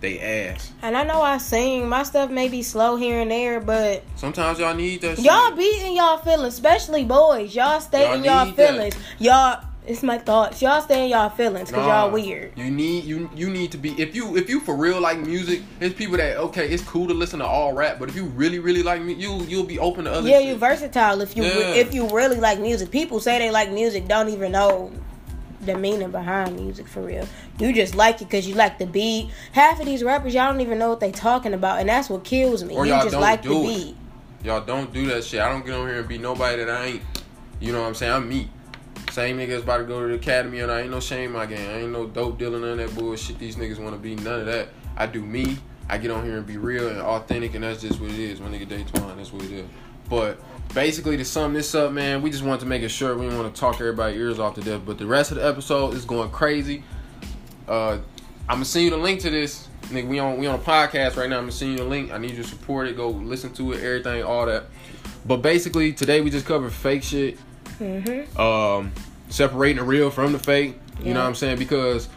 they 0.00 0.20
ass. 0.20 0.72
And 0.82 0.96
I 0.96 1.04
know 1.04 1.22
I 1.22 1.38
sing. 1.38 1.88
My 1.88 2.02
stuff 2.02 2.30
may 2.30 2.48
be 2.48 2.62
slow 2.62 2.96
here 2.96 3.20
and 3.20 3.30
there, 3.30 3.60
but 3.60 4.04
sometimes 4.16 4.58
y'all 4.58 4.74
need 4.74 5.00
that. 5.02 5.18
Y'all 5.18 5.48
shit. 5.48 5.58
beating 5.58 5.96
y'all 5.96 6.18
feelings, 6.18 6.54
especially 6.54 7.04
boys. 7.04 7.54
Y'all 7.54 7.80
stay 7.80 8.14
in 8.14 8.24
y'all 8.24 8.52
feelings. 8.52 8.94
That. 8.94 9.20
Y'all. 9.20 9.62
It's 9.88 10.02
my 10.02 10.18
thoughts. 10.18 10.60
Y'all 10.60 10.82
stay 10.82 11.04
in 11.04 11.10
y'all 11.10 11.28
feelings 11.28 11.68
because 11.68 11.86
nah, 11.86 12.06
y'all 12.06 12.10
weird. 12.10 12.50
You 12.56 12.72
need 12.72 13.04
you 13.04 13.30
you 13.36 13.48
need 13.48 13.70
to 13.70 13.78
be 13.78 13.90
if 14.02 14.16
you 14.16 14.36
if 14.36 14.50
you 14.50 14.58
for 14.58 14.74
real 14.74 15.00
like 15.00 15.20
music. 15.20 15.62
It's 15.78 15.94
people 15.94 16.16
that 16.16 16.38
okay. 16.38 16.68
It's 16.68 16.82
cool 16.82 17.06
to 17.06 17.14
listen 17.14 17.38
to 17.38 17.46
all 17.46 17.72
rap, 17.72 18.00
but 18.00 18.08
if 18.08 18.16
you 18.16 18.24
really 18.24 18.58
really 18.58 18.82
like 18.82 19.00
me, 19.00 19.12
you 19.12 19.44
you'll 19.44 19.62
be 19.62 19.78
open 19.78 20.06
to 20.06 20.12
other. 20.12 20.28
Yeah, 20.28 20.38
shit. 20.38 20.48
you 20.48 20.56
versatile. 20.56 21.20
If 21.20 21.36
you 21.36 21.44
yeah. 21.44 21.74
if 21.74 21.94
you 21.94 22.08
really 22.08 22.40
like 22.40 22.58
music, 22.58 22.90
people 22.90 23.20
say 23.20 23.38
they 23.38 23.52
like 23.52 23.70
music, 23.70 24.08
don't 24.08 24.28
even 24.28 24.50
know 24.50 24.90
the 25.60 25.76
meaning 25.76 26.10
behind 26.10 26.56
music 26.56 26.86
for 26.86 27.00
real. 27.00 27.26
You 27.58 27.72
just 27.72 27.94
like 27.94 28.20
it 28.20 28.26
because 28.26 28.46
you 28.46 28.54
like 28.54 28.78
the 28.78 28.86
beat. 28.86 29.30
Half 29.52 29.80
of 29.80 29.86
these 29.86 30.02
rappers, 30.02 30.34
y'all 30.34 30.50
don't 30.50 30.60
even 30.60 30.78
know 30.78 30.90
what 30.90 31.00
they 31.00 31.12
talking 31.12 31.54
about, 31.54 31.80
and 31.80 31.88
that's 31.88 32.10
what 32.10 32.24
kills 32.24 32.64
me. 32.64 32.74
Or 32.74 32.86
you 32.86 32.92
just 32.92 33.14
like 33.14 33.42
the 33.42 33.48
beat. 33.48 33.88
It. 33.88 33.96
Y'all 34.46 34.60
don't 34.60 34.92
do 34.92 35.06
that 35.08 35.24
shit. 35.24 35.40
I 35.40 35.48
don't 35.48 35.64
get 35.64 35.74
on 35.74 35.88
here 35.88 35.98
and 35.98 36.08
be 36.08 36.18
nobody 36.18 36.64
that 36.64 36.70
I 36.70 36.84
ain't. 36.84 37.02
You 37.58 37.72
know 37.72 37.80
what 37.80 37.88
I'm 37.88 37.94
saying? 37.94 38.12
I'm 38.12 38.28
me. 38.28 38.50
Same 39.10 39.38
niggas 39.38 39.62
about 39.62 39.78
to 39.78 39.84
go 39.84 40.02
to 40.02 40.08
the 40.08 40.14
academy 40.14 40.60
and 40.60 40.70
I 40.70 40.82
ain't 40.82 40.90
no 40.90 41.00
shame 41.00 41.32
my 41.32 41.46
game. 41.46 41.70
I 41.70 41.80
ain't 41.80 41.92
no 41.92 42.06
dope 42.06 42.38
dealing 42.38 42.60
none 42.60 42.78
of 42.78 42.78
that 42.78 42.94
bullshit. 42.94 43.38
These 43.38 43.56
niggas 43.56 43.78
want 43.78 43.94
to 43.94 43.98
be 43.98 44.14
none 44.14 44.40
of 44.40 44.46
that. 44.46 44.68
I 44.96 45.06
do 45.06 45.22
me. 45.22 45.56
I 45.88 45.98
get 45.98 46.10
on 46.10 46.24
here 46.24 46.36
and 46.36 46.46
be 46.46 46.56
real 46.56 46.88
and 46.88 47.00
authentic, 47.00 47.54
and 47.54 47.64
that's 47.64 47.80
just 47.80 48.00
what 48.00 48.10
it 48.10 48.18
is. 48.18 48.40
My 48.40 48.48
nigga 48.48 48.68
Daytona, 48.68 49.14
that's 49.16 49.32
what 49.32 49.44
it 49.44 49.52
is. 49.52 49.66
But 50.08 50.38
basically 50.74 51.16
to 51.16 51.24
sum 51.24 51.54
this 51.54 51.74
up, 51.74 51.92
man, 51.92 52.22
we 52.22 52.30
just 52.30 52.44
wanted 52.44 52.60
to 52.60 52.66
make 52.66 52.82
it 52.82 52.88
sure 52.90 53.14
we 53.16 53.22
didn't 53.26 53.38
want 53.38 53.54
to 53.54 53.60
talk 53.60 53.74
everybody 53.80 54.16
ears 54.16 54.38
off 54.38 54.54
to 54.56 54.60
death. 54.60 54.82
But 54.86 54.98
the 54.98 55.06
rest 55.06 55.30
of 55.32 55.38
the 55.38 55.46
episode 55.46 55.94
is 55.94 56.04
going 56.04 56.30
crazy. 56.30 56.82
Uh, 57.68 57.98
I'm 58.48 58.56
gonna 58.56 58.64
send 58.64 58.84
you 58.84 58.90
the 58.90 58.96
link 58.96 59.20
to 59.20 59.30
this. 59.30 59.68
Nigga, 59.86 60.06
we 60.08 60.18
on 60.18 60.38
we 60.38 60.46
on 60.46 60.54
a 60.56 60.58
podcast 60.62 61.16
right 61.16 61.28
now. 61.28 61.36
I'm 61.38 61.42
gonna 61.42 61.52
send 61.52 61.72
you 61.72 61.78
the 61.78 61.84
link. 61.84 62.12
I 62.12 62.18
need 62.18 62.30
you 62.32 62.36
to 62.42 62.44
support 62.44 62.86
it. 62.88 62.96
Go 62.96 63.10
listen 63.10 63.52
to 63.54 63.72
it, 63.72 63.82
everything, 63.82 64.22
all 64.22 64.46
that. 64.46 64.64
But 65.24 65.38
basically, 65.38 65.92
today 65.92 66.20
we 66.20 66.30
just 66.30 66.46
covered 66.46 66.72
fake 66.72 67.02
shit. 67.02 67.38
Mm-hmm. 67.80 68.40
Um, 68.40 68.92
separating 69.28 69.76
the 69.78 69.82
real 69.82 70.10
from 70.10 70.32
the 70.32 70.38
fake. 70.38 70.76
You 71.00 71.06
Yeah. 71.06 71.12
know 71.14 71.20
what 71.20 71.26
I'm 71.26 71.34
saying? 71.34 71.58
Because 71.58 72.08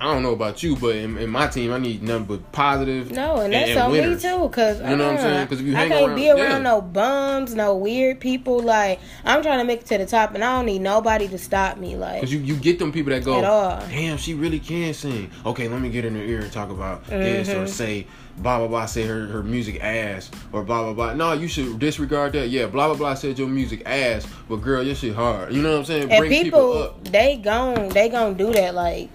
I 0.00 0.12
don't 0.12 0.22
know 0.22 0.32
about 0.32 0.62
you, 0.62 0.76
but 0.76 0.96
in, 0.96 1.16
in 1.16 1.30
my 1.30 1.46
team, 1.46 1.72
I 1.72 1.78
need 1.78 2.02
nothing 2.02 2.24
but 2.24 2.52
positive. 2.52 3.10
No, 3.12 3.36
and 3.40 3.52
that's 3.54 3.70
and 3.70 3.78
on 3.78 3.92
me 3.92 4.00
too. 4.20 4.48
Cause 4.50 4.80
You 4.80 4.96
know 4.96 5.06
what 5.06 5.12
I'm 5.12 5.16
uh, 5.16 5.20
saying? 5.20 5.46
'Cause 5.46 5.60
if 5.60 5.66
you 5.66 5.76
I 5.76 5.88
can't 5.88 6.16
be 6.16 6.28
around- 6.30 6.40
around 6.40 6.50
yeah. 6.50 6.58
no 6.58 6.80
bums, 6.82 7.54
no 7.54 7.76
weird 7.76 8.20
people. 8.20 8.58
Like 8.60 8.98
I'm 9.24 9.40
trying 9.42 9.60
to 9.60 9.64
make 9.64 9.80
it 9.82 9.86
to 9.86 9.98
the 9.98 10.04
top, 10.06 10.34
and 10.34 10.42
I 10.44 10.56
don't 10.56 10.66
need 10.66 10.80
nobody 10.82 11.28
to 11.28 11.38
stop 11.38 11.78
me. 11.78 11.96
Like 11.96 12.20
Cause 12.20 12.32
you, 12.32 12.40
you 12.40 12.56
get 12.56 12.78
them 12.78 12.92
people 12.92 13.10
that 13.12 13.24
go, 13.24 13.40
damn, 13.40 14.18
she 14.18 14.34
really 14.34 14.58
can 14.58 14.92
sing. 14.94 15.30
Okay, 15.46 15.68
let 15.68 15.80
me 15.80 15.88
get 15.90 16.04
in 16.04 16.14
her 16.16 16.22
ear 16.22 16.40
and 16.40 16.52
talk 16.52 16.70
about 16.70 17.06
this 17.06 17.48
Mm-hmm. 17.48 17.60
or 17.62 17.66
say 17.68 18.06
blah 18.38 18.58
blah 18.58 18.66
blah. 18.66 18.86
Say 18.86 19.04
her 19.06 19.26
her 19.28 19.42
music 19.44 19.82
ass 19.82 20.28
or 20.52 20.64
blah 20.64 20.82
blah 20.82 20.92
blah. 20.92 21.14
No, 21.14 21.32
you 21.34 21.46
should 21.48 21.78
disregard 21.78 22.32
that. 22.32 22.48
Yeah, 22.48 22.66
blah 22.66 22.88
blah 22.88 22.96
blah 22.96 23.14
said 23.14 23.38
your 23.38 23.48
music 23.48 23.82
ass, 23.86 24.26
but 24.48 24.56
girl, 24.56 24.82
your 24.82 24.96
shit 24.96 25.14
hard. 25.14 25.52
You 25.54 25.62
know 25.62 25.70
what 25.70 25.78
I'm 25.78 25.84
saying? 25.84 26.10
and 26.10 26.18
Bring 26.18 26.30
people, 26.42 26.82
up. 26.82 27.04
they 27.04 27.36
gon' 27.36 27.88
they 27.90 28.08
gon' 28.08 28.34
do 28.34 28.52
that. 28.52 28.74
Like 28.74 29.08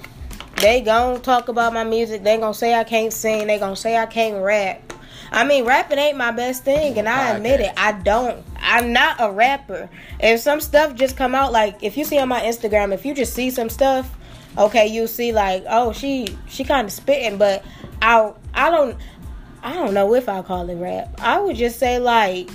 they 0.59 0.81
gon' 0.81 1.21
talk 1.21 1.47
about 1.47 1.73
my 1.73 1.83
music. 1.83 2.23
They 2.23 2.37
gon' 2.37 2.53
say 2.53 2.73
I 2.73 2.83
can't 2.83 3.13
sing. 3.13 3.47
They 3.47 3.59
gon' 3.59 3.75
say 3.75 3.97
I 3.97 4.05
can't 4.05 4.43
rap. 4.43 4.93
I 5.31 5.43
mean, 5.43 5.65
rapping 5.65 5.99
ain't 5.99 6.17
my 6.17 6.31
best 6.31 6.63
thing, 6.63 6.97
and 6.97 7.07
I 7.07 7.35
admit 7.35 7.59
it. 7.59 7.71
I 7.77 7.91
don't. 7.93 8.43
I'm 8.57 8.93
not 8.93 9.17
a 9.19 9.31
rapper. 9.31 9.89
If 10.19 10.39
some 10.41 10.59
stuff 10.59 10.95
just 10.95 11.17
come 11.17 11.35
out, 11.35 11.51
like 11.51 11.83
if 11.83 11.97
you 11.97 12.03
see 12.03 12.17
on 12.19 12.29
my 12.29 12.41
Instagram, 12.41 12.93
if 12.93 13.05
you 13.05 13.13
just 13.13 13.33
see 13.33 13.51
some 13.51 13.69
stuff, 13.69 14.15
okay, 14.57 14.87
you 14.87 15.07
see 15.07 15.31
like, 15.31 15.63
oh, 15.69 15.93
she 15.93 16.35
she 16.47 16.63
kind 16.63 16.85
of 16.85 16.91
spitting, 16.91 17.37
but 17.37 17.63
I 18.01 18.33
I 18.53 18.71
don't 18.71 18.97
I 19.61 19.73
don't 19.73 19.93
know 19.93 20.15
if 20.15 20.27
I 20.27 20.41
call 20.41 20.69
it 20.69 20.75
rap. 20.75 21.09
I 21.19 21.39
would 21.39 21.55
just 21.55 21.77
say 21.77 21.99
like 21.99 22.49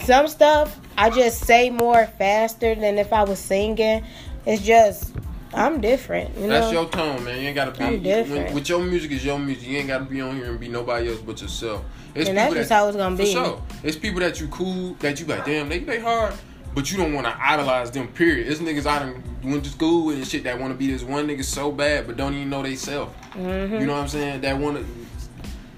some 0.00 0.28
stuff 0.28 0.78
I 0.98 1.10
just 1.10 1.44
say 1.44 1.68
more 1.68 2.06
faster 2.06 2.74
than 2.74 2.98
if 2.98 3.12
I 3.12 3.24
was 3.24 3.38
singing. 3.38 4.04
It's 4.46 4.62
just 4.62 5.12
I'm 5.54 5.80
different, 5.80 6.36
you 6.36 6.46
know. 6.46 6.60
That's 6.60 6.72
your 6.72 6.88
tone, 6.88 7.24
man. 7.24 7.40
You 7.40 7.48
ain't 7.48 7.54
gotta 7.54 7.70
be 7.70 7.84
I'm 7.84 8.02
different. 8.02 8.46
When, 8.46 8.54
with 8.54 8.68
your 8.68 8.82
music 8.82 9.12
is 9.12 9.24
your 9.24 9.38
music. 9.38 9.68
You 9.68 9.78
ain't 9.78 9.88
gotta 9.88 10.04
be 10.04 10.20
on 10.20 10.36
here 10.36 10.46
and 10.46 10.60
be 10.60 10.68
nobody 10.68 11.08
else 11.08 11.20
but 11.20 11.40
yourself. 11.40 11.84
It's 12.14 12.28
And 12.28 12.38
that's 12.38 12.48
people 12.48 12.62
just 12.62 12.72
how 12.72 12.88
it's 12.88 12.96
gonna 12.96 13.16
for 13.16 13.22
be. 13.22 13.32
Sure. 13.32 13.62
It's 13.82 13.96
people 13.96 14.20
that 14.20 14.40
you 14.40 14.48
cool 14.48 14.94
that 15.00 15.20
you 15.20 15.26
like. 15.26 15.44
Damn, 15.44 15.68
they 15.68 15.78
they 15.80 16.00
hard, 16.00 16.34
but 16.74 16.90
you 16.90 16.96
don't 16.96 17.12
want 17.12 17.26
to 17.26 17.36
idolize 17.40 17.90
them. 17.90 18.08
Period. 18.08 18.48
It's 18.48 18.60
niggas 18.60 18.86
I 18.86 18.98
done 19.00 19.22
went 19.44 19.64
to 19.64 19.70
school 19.70 20.06
with 20.06 20.16
and 20.16 20.26
shit 20.26 20.44
that 20.44 20.58
want 20.58 20.72
to 20.72 20.78
be 20.78 20.90
this 20.90 21.02
one 21.02 21.26
nigga 21.26 21.44
so 21.44 21.70
bad, 21.70 22.06
but 22.06 22.16
don't 22.16 22.34
even 22.34 22.50
know 22.50 22.62
they 22.62 22.74
self. 22.74 23.14
Mm-hmm. 23.32 23.74
You 23.74 23.86
know 23.86 23.94
what 23.94 24.02
I'm 24.02 24.08
saying? 24.08 24.40
That 24.40 24.58
want 24.58 24.78
to. 24.78 24.86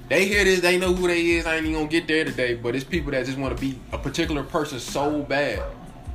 They 0.09 0.27
hear 0.27 0.43
this, 0.43 0.61
they 0.61 0.79
know 0.79 0.95
who 0.95 1.07
they 1.07 1.27
is. 1.27 1.47
I 1.47 1.57
ain't 1.57 1.67
even 1.67 1.75
gonna 1.75 1.89
get 1.89 2.09
there 2.09 2.25
today, 2.25 2.55
but 2.55 2.75
it's 2.75 2.85
people 2.85 3.13
that 3.13 3.27
just 3.27 3.37
want 3.37 3.55
to 3.55 3.61
be 3.61 3.79
a 3.93 3.99
particular 3.99 4.43
person 4.43 4.81
so 4.81 5.23
bad. 5.23 5.63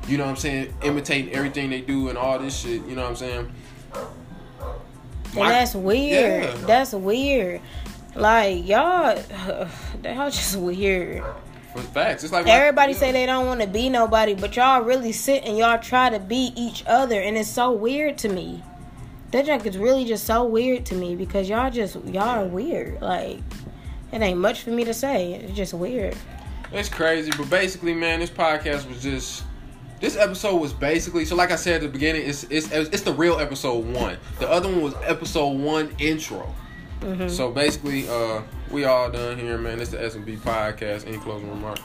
You 0.08 0.18
know 0.18 0.26
what 0.26 0.32
I'm 0.32 0.36
saying? 0.36 0.74
Imitating 0.84 1.34
everything 1.34 1.70
they 1.70 1.82
do 1.82 2.10
and 2.10 2.18
all 2.18 2.38
this 2.40 2.58
shit. 2.58 2.86
You 2.86 2.96
know 2.96 3.04
what 3.04 3.12
I'm 3.12 3.16
saying? 3.16 3.52
And 3.94 5.36
My- 5.36 5.50
that's 5.50 5.76
weird. 5.76 6.44
Yeah. 6.44 6.66
That's 6.66 6.94
weird. 6.94 7.62
Like 8.16 8.68
y'all, 8.68 9.18
y'all 10.04 10.30
just 10.30 10.56
weird. 10.58 11.24
For 11.74 11.82
facts, 11.82 12.24
it's 12.24 12.32
like 12.32 12.46
Everybody 12.46 12.92
yeah. 12.92 13.00
say 13.00 13.12
they 13.12 13.26
don't 13.26 13.48
want 13.48 13.62
to 13.62 13.68
be 13.68 13.90
nobody, 13.90 14.36
but 14.36 14.56
y'all 14.56 14.84
really 14.84 15.12
sit 15.12 15.44
and 15.44 15.58
y'all 15.58 15.80
try 15.80 16.12
to 16.12 16.20
be 16.20 16.54
each 16.56 16.84
other, 16.86 17.20
and 17.20 17.36
it's 17.36 17.50
so 17.50 17.72
weird 17.72 18.20
to 18.20 18.30
me. 18.30 18.64
That 19.32 19.48
junk 19.48 19.66
is 19.66 19.80
really 19.80 20.06
just 20.06 20.26
so 20.26 20.44
weird 20.44 20.86
to 20.88 20.96
me 20.96 21.16
because 21.16 21.50
y'all 21.50 21.72
just 21.72 21.96
y'all 22.06 22.44
are 22.44 22.46
weird. 22.46 23.02
Like 23.02 23.40
it 24.12 24.22
ain't 24.22 24.38
much 24.38 24.62
for 24.62 24.70
me 24.70 24.84
to 24.84 24.94
say. 24.94 25.34
It's 25.34 25.54
just 25.54 25.74
weird. 25.74 26.16
It's 26.72 26.90
crazy, 26.90 27.32
but 27.36 27.50
basically, 27.50 27.96
man, 27.96 28.20
this 28.20 28.30
podcast 28.30 28.88
was 28.88 29.02
just. 29.02 29.44
This 30.04 30.18
episode 30.18 30.58
was 30.58 30.74
basically 30.74 31.24
so. 31.24 31.38
Like 31.38 31.52
I 31.52 31.56
said 31.56 31.76
at 31.76 31.82
the 31.84 31.88
beginning, 31.88 32.28
it's 32.28 32.44
it's 32.50 32.70
it's 32.74 33.04
the 33.04 33.14
real 33.14 33.40
episode 33.40 33.86
one. 33.86 34.18
The 34.38 34.50
other 34.50 34.68
one 34.68 34.82
was 34.82 34.94
episode 35.04 35.58
one 35.58 35.96
intro. 35.98 36.54
Mm-hmm. 37.00 37.30
So 37.30 37.50
basically, 37.50 38.10
uh, 38.10 38.42
we 38.70 38.84
all 38.84 39.10
done 39.10 39.40
here, 39.40 39.58
man. 39.58 39.80
It's 39.80 39.92
the 39.92 40.04
S 40.04 40.16
and 40.16 40.26
B 40.26 40.36
podcast. 40.36 41.08
Any 41.08 41.20
closing 41.20 41.50
remarks? 41.50 41.80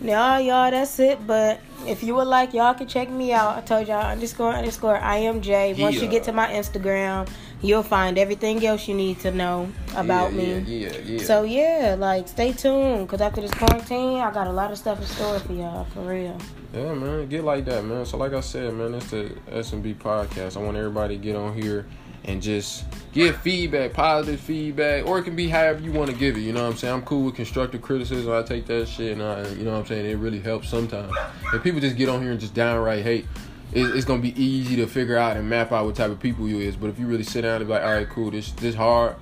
Y'all, 0.00 0.40
y'all, 0.40 0.68
that's 0.72 0.98
it. 0.98 1.24
But 1.24 1.60
if 1.86 2.02
you 2.02 2.16
would 2.16 2.26
like, 2.26 2.54
y'all 2.54 2.74
can 2.74 2.88
check 2.88 3.08
me 3.08 3.32
out. 3.32 3.58
I 3.58 3.60
told 3.60 3.86
y'all 3.86 4.02
underscore 4.02 4.52
underscore 4.52 4.96
I 4.96 5.18
am 5.18 5.40
J. 5.40 5.74
Once 5.78 6.02
you 6.02 6.08
get 6.08 6.24
to 6.24 6.32
my 6.32 6.48
Instagram, 6.48 7.28
you'll 7.62 7.82
find 7.82 8.18
everything 8.18 8.64
else 8.64 8.88
you 8.88 8.94
need 8.94 9.20
to 9.20 9.30
know 9.30 9.70
about 9.94 10.32
yeah, 10.32 10.38
me. 10.38 10.58
Yeah, 10.58 10.88
yeah, 10.88 10.98
yeah. 10.98 11.24
So 11.24 11.42
yeah, 11.42 11.96
like 11.98 12.28
stay 12.28 12.52
tuned, 12.52 13.08
cause 13.08 13.20
after 13.20 13.40
this 13.40 13.52
quarantine, 13.52 14.18
I 14.20 14.30
got 14.32 14.46
a 14.46 14.52
lot 14.52 14.70
of 14.70 14.78
stuff 14.78 15.00
in 15.00 15.06
store 15.06 15.38
for 15.40 15.52
y'all, 15.52 15.84
for 15.86 16.00
real. 16.00 16.38
Yeah, 16.72 16.94
man, 16.94 17.28
get 17.28 17.44
like 17.44 17.64
that, 17.64 17.84
man. 17.84 18.06
So, 18.06 18.16
like 18.16 18.32
I 18.32 18.40
said, 18.40 18.72
man, 18.74 18.94
it's 18.94 19.10
the 19.10 19.36
S 19.50 19.72
and 19.72 19.82
B 19.82 19.94
podcast. 19.94 20.56
I 20.56 20.60
want 20.60 20.76
everybody 20.76 21.16
to 21.16 21.22
get 21.22 21.34
on 21.34 21.54
here 21.54 21.86
and 22.24 22.40
just 22.40 22.84
give 23.12 23.36
feedback, 23.38 23.92
positive 23.92 24.38
feedback, 24.38 25.06
or 25.06 25.18
it 25.18 25.22
can 25.24 25.34
be 25.34 25.48
however 25.48 25.80
you 25.80 25.90
want 25.90 26.10
to 26.10 26.16
give 26.16 26.36
it. 26.36 26.40
You 26.40 26.52
know 26.52 26.62
what 26.62 26.72
I'm 26.72 26.76
saying? 26.76 26.94
I'm 26.94 27.02
cool 27.02 27.24
with 27.24 27.34
constructive 27.34 27.82
criticism. 27.82 28.32
I 28.32 28.42
take 28.42 28.66
that 28.66 28.86
shit, 28.86 29.12
and 29.12 29.22
I, 29.22 29.48
you 29.48 29.64
know 29.64 29.72
what 29.72 29.78
I'm 29.78 29.86
saying. 29.86 30.06
It 30.06 30.18
really 30.18 30.40
helps 30.40 30.68
sometimes. 30.68 31.12
If 31.52 31.62
people 31.62 31.80
just 31.80 31.96
get 31.96 32.08
on 32.08 32.22
here 32.22 32.30
and 32.30 32.40
just 32.40 32.54
downright 32.54 33.02
hate. 33.02 33.26
It- 33.72 33.94
It's 33.96 34.04
gonna 34.04 34.22
be 34.22 34.34
easy 34.42 34.76
to 34.76 34.86
figure 34.86 35.16
out 35.16 35.36
and 35.36 35.48
map 35.48 35.72
out 35.72 35.84
what 35.86 35.94
type 35.96 36.10
of 36.10 36.20
people 36.20 36.48
you 36.48 36.58
is, 36.58 36.76
but 36.76 36.88
if 36.90 36.98
you 36.98 37.06
really 37.06 37.22
sit 37.22 37.42
down 37.42 37.56
and 37.56 37.66
be 37.66 37.72
like, 37.72 37.82
all 37.84 37.92
right, 37.92 38.08
cool, 38.08 38.30
this 38.30 38.50
this 38.52 38.74
hard, 38.74 39.14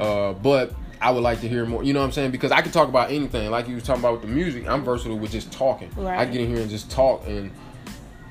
uh, 0.00 0.32
but 0.34 0.72
I 1.00 1.10
would 1.10 1.22
like 1.22 1.40
to 1.42 1.48
hear 1.48 1.66
more. 1.66 1.84
You 1.84 1.92
know 1.92 2.00
what 2.00 2.06
I'm 2.06 2.12
saying? 2.12 2.30
Because 2.30 2.50
I 2.52 2.62
can 2.62 2.72
talk 2.72 2.88
about 2.88 3.10
anything. 3.10 3.50
Like 3.50 3.68
you 3.68 3.74
was 3.74 3.84
talking 3.84 4.00
about 4.02 4.12
with 4.14 4.22
the 4.22 4.28
music, 4.28 4.66
I'm 4.68 4.82
versatile 4.82 5.18
with 5.18 5.30
just 5.32 5.52
talking. 5.52 5.90
I 6.18 6.24
get 6.24 6.40
in 6.40 6.48
here 6.48 6.60
and 6.60 6.70
just 6.70 6.90
talk 6.90 7.26
and 7.26 7.50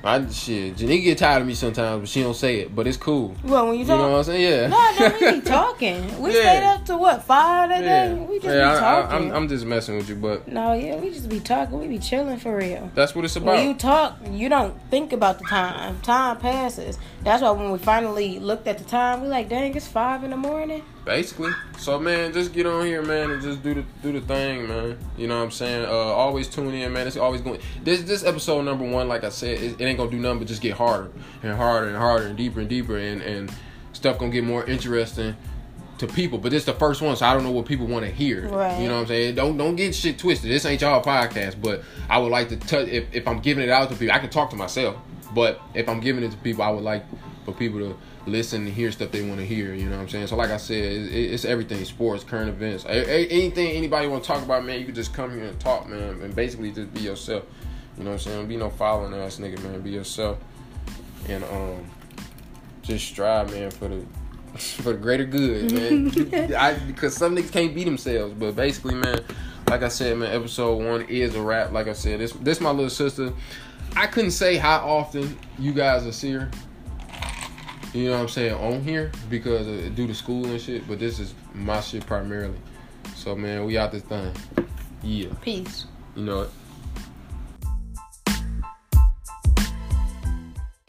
I 0.06 0.26
shit. 0.30 0.76
Janique 0.76 1.02
get 1.04 1.18
tired 1.18 1.42
of 1.42 1.48
me 1.48 1.54
sometimes, 1.54 2.00
but 2.00 2.08
she 2.08 2.22
don't 2.22 2.34
say 2.34 2.60
it. 2.60 2.74
But 2.74 2.86
it's 2.86 2.96
cool. 2.96 3.34
Well, 3.44 3.66
when 3.66 3.74
you 3.74 3.80
You 3.80 3.86
talk, 3.86 3.98
know 4.00 4.10
what 4.10 4.18
I'm 4.18 4.24
saying? 4.24 4.42
Yeah. 4.42 4.66
no, 4.68 5.08
no, 5.08 5.18
we 5.32 5.40
be 5.40 5.40
talking. 5.46 6.22
We 6.22 6.34
Yeah. 6.34 6.40
stayed 6.42 6.64
up 6.64 6.84
to 6.86 6.96
what 6.96 7.24
five 7.24 7.68
that 7.70 7.82
yeah. 7.84 8.08
day. 8.08 8.14
We 8.14 8.36
just 8.38 8.46
yeah, 8.46 8.70
be 8.72 8.76
I, 8.76 8.80
talking. 8.80 9.12
I, 9.12 9.16
am 9.30 9.32
I'm 9.34 9.48
just 9.48 9.64
messing 9.64 9.96
with 9.96 10.08
you, 10.08 10.16
but 10.16 10.46
no, 10.48 10.72
yeah, 10.72 10.96
we 10.96 11.10
just 11.10 11.28
be 11.28 11.40
talking. 11.40 11.78
We 11.78 11.88
be 11.88 11.98
chilling 11.98 12.38
for 12.38 12.56
real. 12.56 12.90
that's 12.94 13.14
what 13.14 13.24
it's 13.24 13.36
about. 13.36 13.56
When 13.56 13.68
you 13.68 13.74
talk, 13.74 14.16
you 14.30 14.48
don't 14.48 14.80
think 14.90 15.12
about 15.12 15.38
the 15.38 15.44
time. 15.44 16.00
Time 16.02 16.36
passes. 16.38 16.98
That's 17.22 17.42
why 17.42 17.50
when 17.50 17.70
we 17.72 17.78
finally 17.78 18.38
looked 18.38 18.66
at 18.68 18.78
the 18.78 18.84
time, 18.84 19.22
we 19.22 19.28
like, 19.28 19.48
dang, 19.48 19.74
it's 19.74 19.88
five 19.88 20.22
in 20.24 20.30
the 20.30 20.36
morning. 20.36 20.82
Basically. 21.06 21.52
So 21.78 22.00
man, 22.00 22.32
just 22.32 22.52
get 22.52 22.66
on 22.66 22.84
here, 22.84 23.00
man, 23.00 23.30
and 23.30 23.40
just 23.40 23.62
do 23.62 23.74
the 23.74 23.84
do 24.02 24.12
the 24.12 24.20
thing, 24.20 24.66
man. 24.66 24.98
You 25.16 25.28
know 25.28 25.38
what 25.38 25.44
I'm 25.44 25.50
saying? 25.52 25.86
Uh 25.86 25.88
always 25.92 26.48
tune 26.48 26.74
in, 26.74 26.92
man. 26.92 27.06
It's 27.06 27.16
always 27.16 27.40
going 27.40 27.60
this 27.84 28.02
this 28.02 28.24
episode 28.24 28.62
number 28.62 28.84
one, 28.84 29.06
like 29.06 29.22
I 29.22 29.28
said, 29.28 29.62
it, 29.62 29.80
it 29.80 29.84
ain't 29.84 29.98
gonna 29.98 30.10
do 30.10 30.18
nothing 30.18 30.40
but 30.40 30.48
just 30.48 30.60
get 30.60 30.72
harder 30.72 31.12
and 31.44 31.52
harder 31.52 31.86
and 31.86 31.96
harder 31.96 32.26
and 32.26 32.36
deeper 32.36 32.58
and 32.58 32.68
deeper 32.68 32.98
and 32.98 33.22
and 33.22 33.54
stuff 33.92 34.18
gonna 34.18 34.32
get 34.32 34.42
more 34.42 34.64
interesting 34.64 35.36
to 35.98 36.08
people. 36.08 36.38
But 36.38 36.50
this 36.50 36.64
the 36.64 36.74
first 36.74 37.00
one, 37.00 37.14
so 37.14 37.24
I 37.24 37.34
don't 37.34 37.44
know 37.44 37.52
what 37.52 37.66
people 37.66 37.86
want 37.86 38.04
to 38.04 38.10
hear. 38.10 38.48
Right. 38.48 38.80
You 38.80 38.88
know 38.88 38.94
what 38.94 39.02
I'm 39.02 39.06
saying? 39.06 39.36
Don't 39.36 39.56
don't 39.56 39.76
get 39.76 39.94
shit 39.94 40.18
twisted. 40.18 40.50
This 40.50 40.64
ain't 40.64 40.80
y'all 40.80 41.04
podcast, 41.04 41.62
but 41.62 41.84
I 42.08 42.18
would 42.18 42.32
like 42.32 42.48
to 42.48 42.56
touch 42.56 42.88
if, 42.88 43.04
if 43.14 43.28
I'm 43.28 43.38
giving 43.38 43.62
it 43.62 43.70
out 43.70 43.90
to 43.90 43.96
people, 43.96 44.12
I 44.12 44.18
can 44.18 44.30
talk 44.30 44.50
to 44.50 44.56
myself. 44.56 44.96
But 45.32 45.60
if 45.72 45.88
I'm 45.88 46.00
giving 46.00 46.24
it 46.24 46.32
to 46.32 46.36
people, 46.38 46.64
I 46.64 46.70
would 46.70 46.82
like 46.82 47.04
for 47.44 47.52
people 47.52 47.78
to 47.78 47.96
listen 48.26 48.66
and 48.66 48.74
hear 48.74 48.90
stuff 48.92 49.10
they 49.12 49.22
want 49.22 49.38
to 49.40 49.46
hear. 49.46 49.72
You 49.74 49.86
know 49.86 49.96
what 49.96 50.02
I'm 50.02 50.08
saying? 50.08 50.26
So 50.28 50.36
like 50.36 50.50
I 50.50 50.56
said, 50.56 50.76
it, 50.76 51.12
it- 51.12 51.32
it's 51.32 51.44
everything: 51.44 51.84
sports, 51.84 52.24
current 52.24 52.48
events, 52.48 52.84
a- 52.84 52.88
a- 53.10 53.28
anything 53.28 53.68
anybody 53.76 54.08
want 54.08 54.24
to 54.24 54.26
talk 54.28 54.42
about, 54.42 54.64
man. 54.64 54.78
You 54.80 54.86
can 54.86 54.94
just 54.94 55.12
come 55.14 55.30
here 55.34 55.44
and 55.44 55.58
talk, 55.60 55.88
man, 55.88 56.20
and 56.22 56.34
basically 56.34 56.72
just 56.72 56.92
be 56.92 57.00
yourself. 57.00 57.44
You 57.96 58.04
know 58.04 58.10
what 58.10 58.14
I'm 58.16 58.18
saying? 58.20 58.36
Don't 58.38 58.48
be 58.48 58.56
no 58.56 58.70
following 58.70 59.14
ass 59.14 59.36
nigga, 59.38 59.62
man. 59.62 59.80
Be 59.80 59.90
yourself, 59.90 60.38
and 61.28 61.42
um, 61.44 61.86
just 62.82 63.06
strive, 63.06 63.50
man, 63.52 63.70
for 63.70 63.88
the 63.88 64.02
for 64.58 64.92
the 64.92 64.98
greater 64.98 65.24
good, 65.24 65.72
man. 65.72 66.54
I, 66.54 66.74
because 66.74 67.16
some 67.16 67.36
niggas 67.36 67.52
can't 67.52 67.74
be 67.74 67.84
themselves, 67.84 68.34
but 68.38 68.54
basically, 68.56 68.94
man, 68.96 69.20
like 69.68 69.82
I 69.82 69.88
said, 69.88 70.16
man, 70.18 70.30
episode 70.34 70.84
one 70.84 71.02
is 71.02 71.34
a 71.34 71.40
wrap. 71.42 71.72
Like 71.72 71.88
I 71.88 71.92
said, 71.94 72.20
this 72.20 72.32
this 72.32 72.60
my 72.60 72.70
little 72.70 72.90
sister. 72.90 73.32
I 73.98 74.06
couldn't 74.06 74.32
say 74.32 74.56
how 74.56 74.86
often 74.86 75.38
you 75.58 75.72
guys 75.72 76.04
will 76.04 76.12
see 76.12 76.32
her. 76.32 76.50
You 77.96 78.10
know 78.10 78.16
what 78.16 78.20
I'm 78.24 78.28
saying 78.28 78.52
on 78.52 78.82
here 78.82 79.10
because 79.30 79.66
of, 79.66 79.96
due 79.96 80.06
to 80.06 80.14
school 80.14 80.44
and 80.44 80.60
shit. 80.60 80.86
But 80.86 80.98
this 80.98 81.18
is 81.18 81.32
my 81.54 81.80
shit 81.80 82.04
primarily. 82.04 82.58
So 83.14 83.34
man, 83.34 83.64
we 83.64 83.78
out 83.78 83.90
this 83.90 84.02
thing. 84.02 84.34
Yeah, 85.02 85.28
Peace. 85.40 85.86
you 86.14 86.24
know 86.24 86.42
it. 86.42 86.50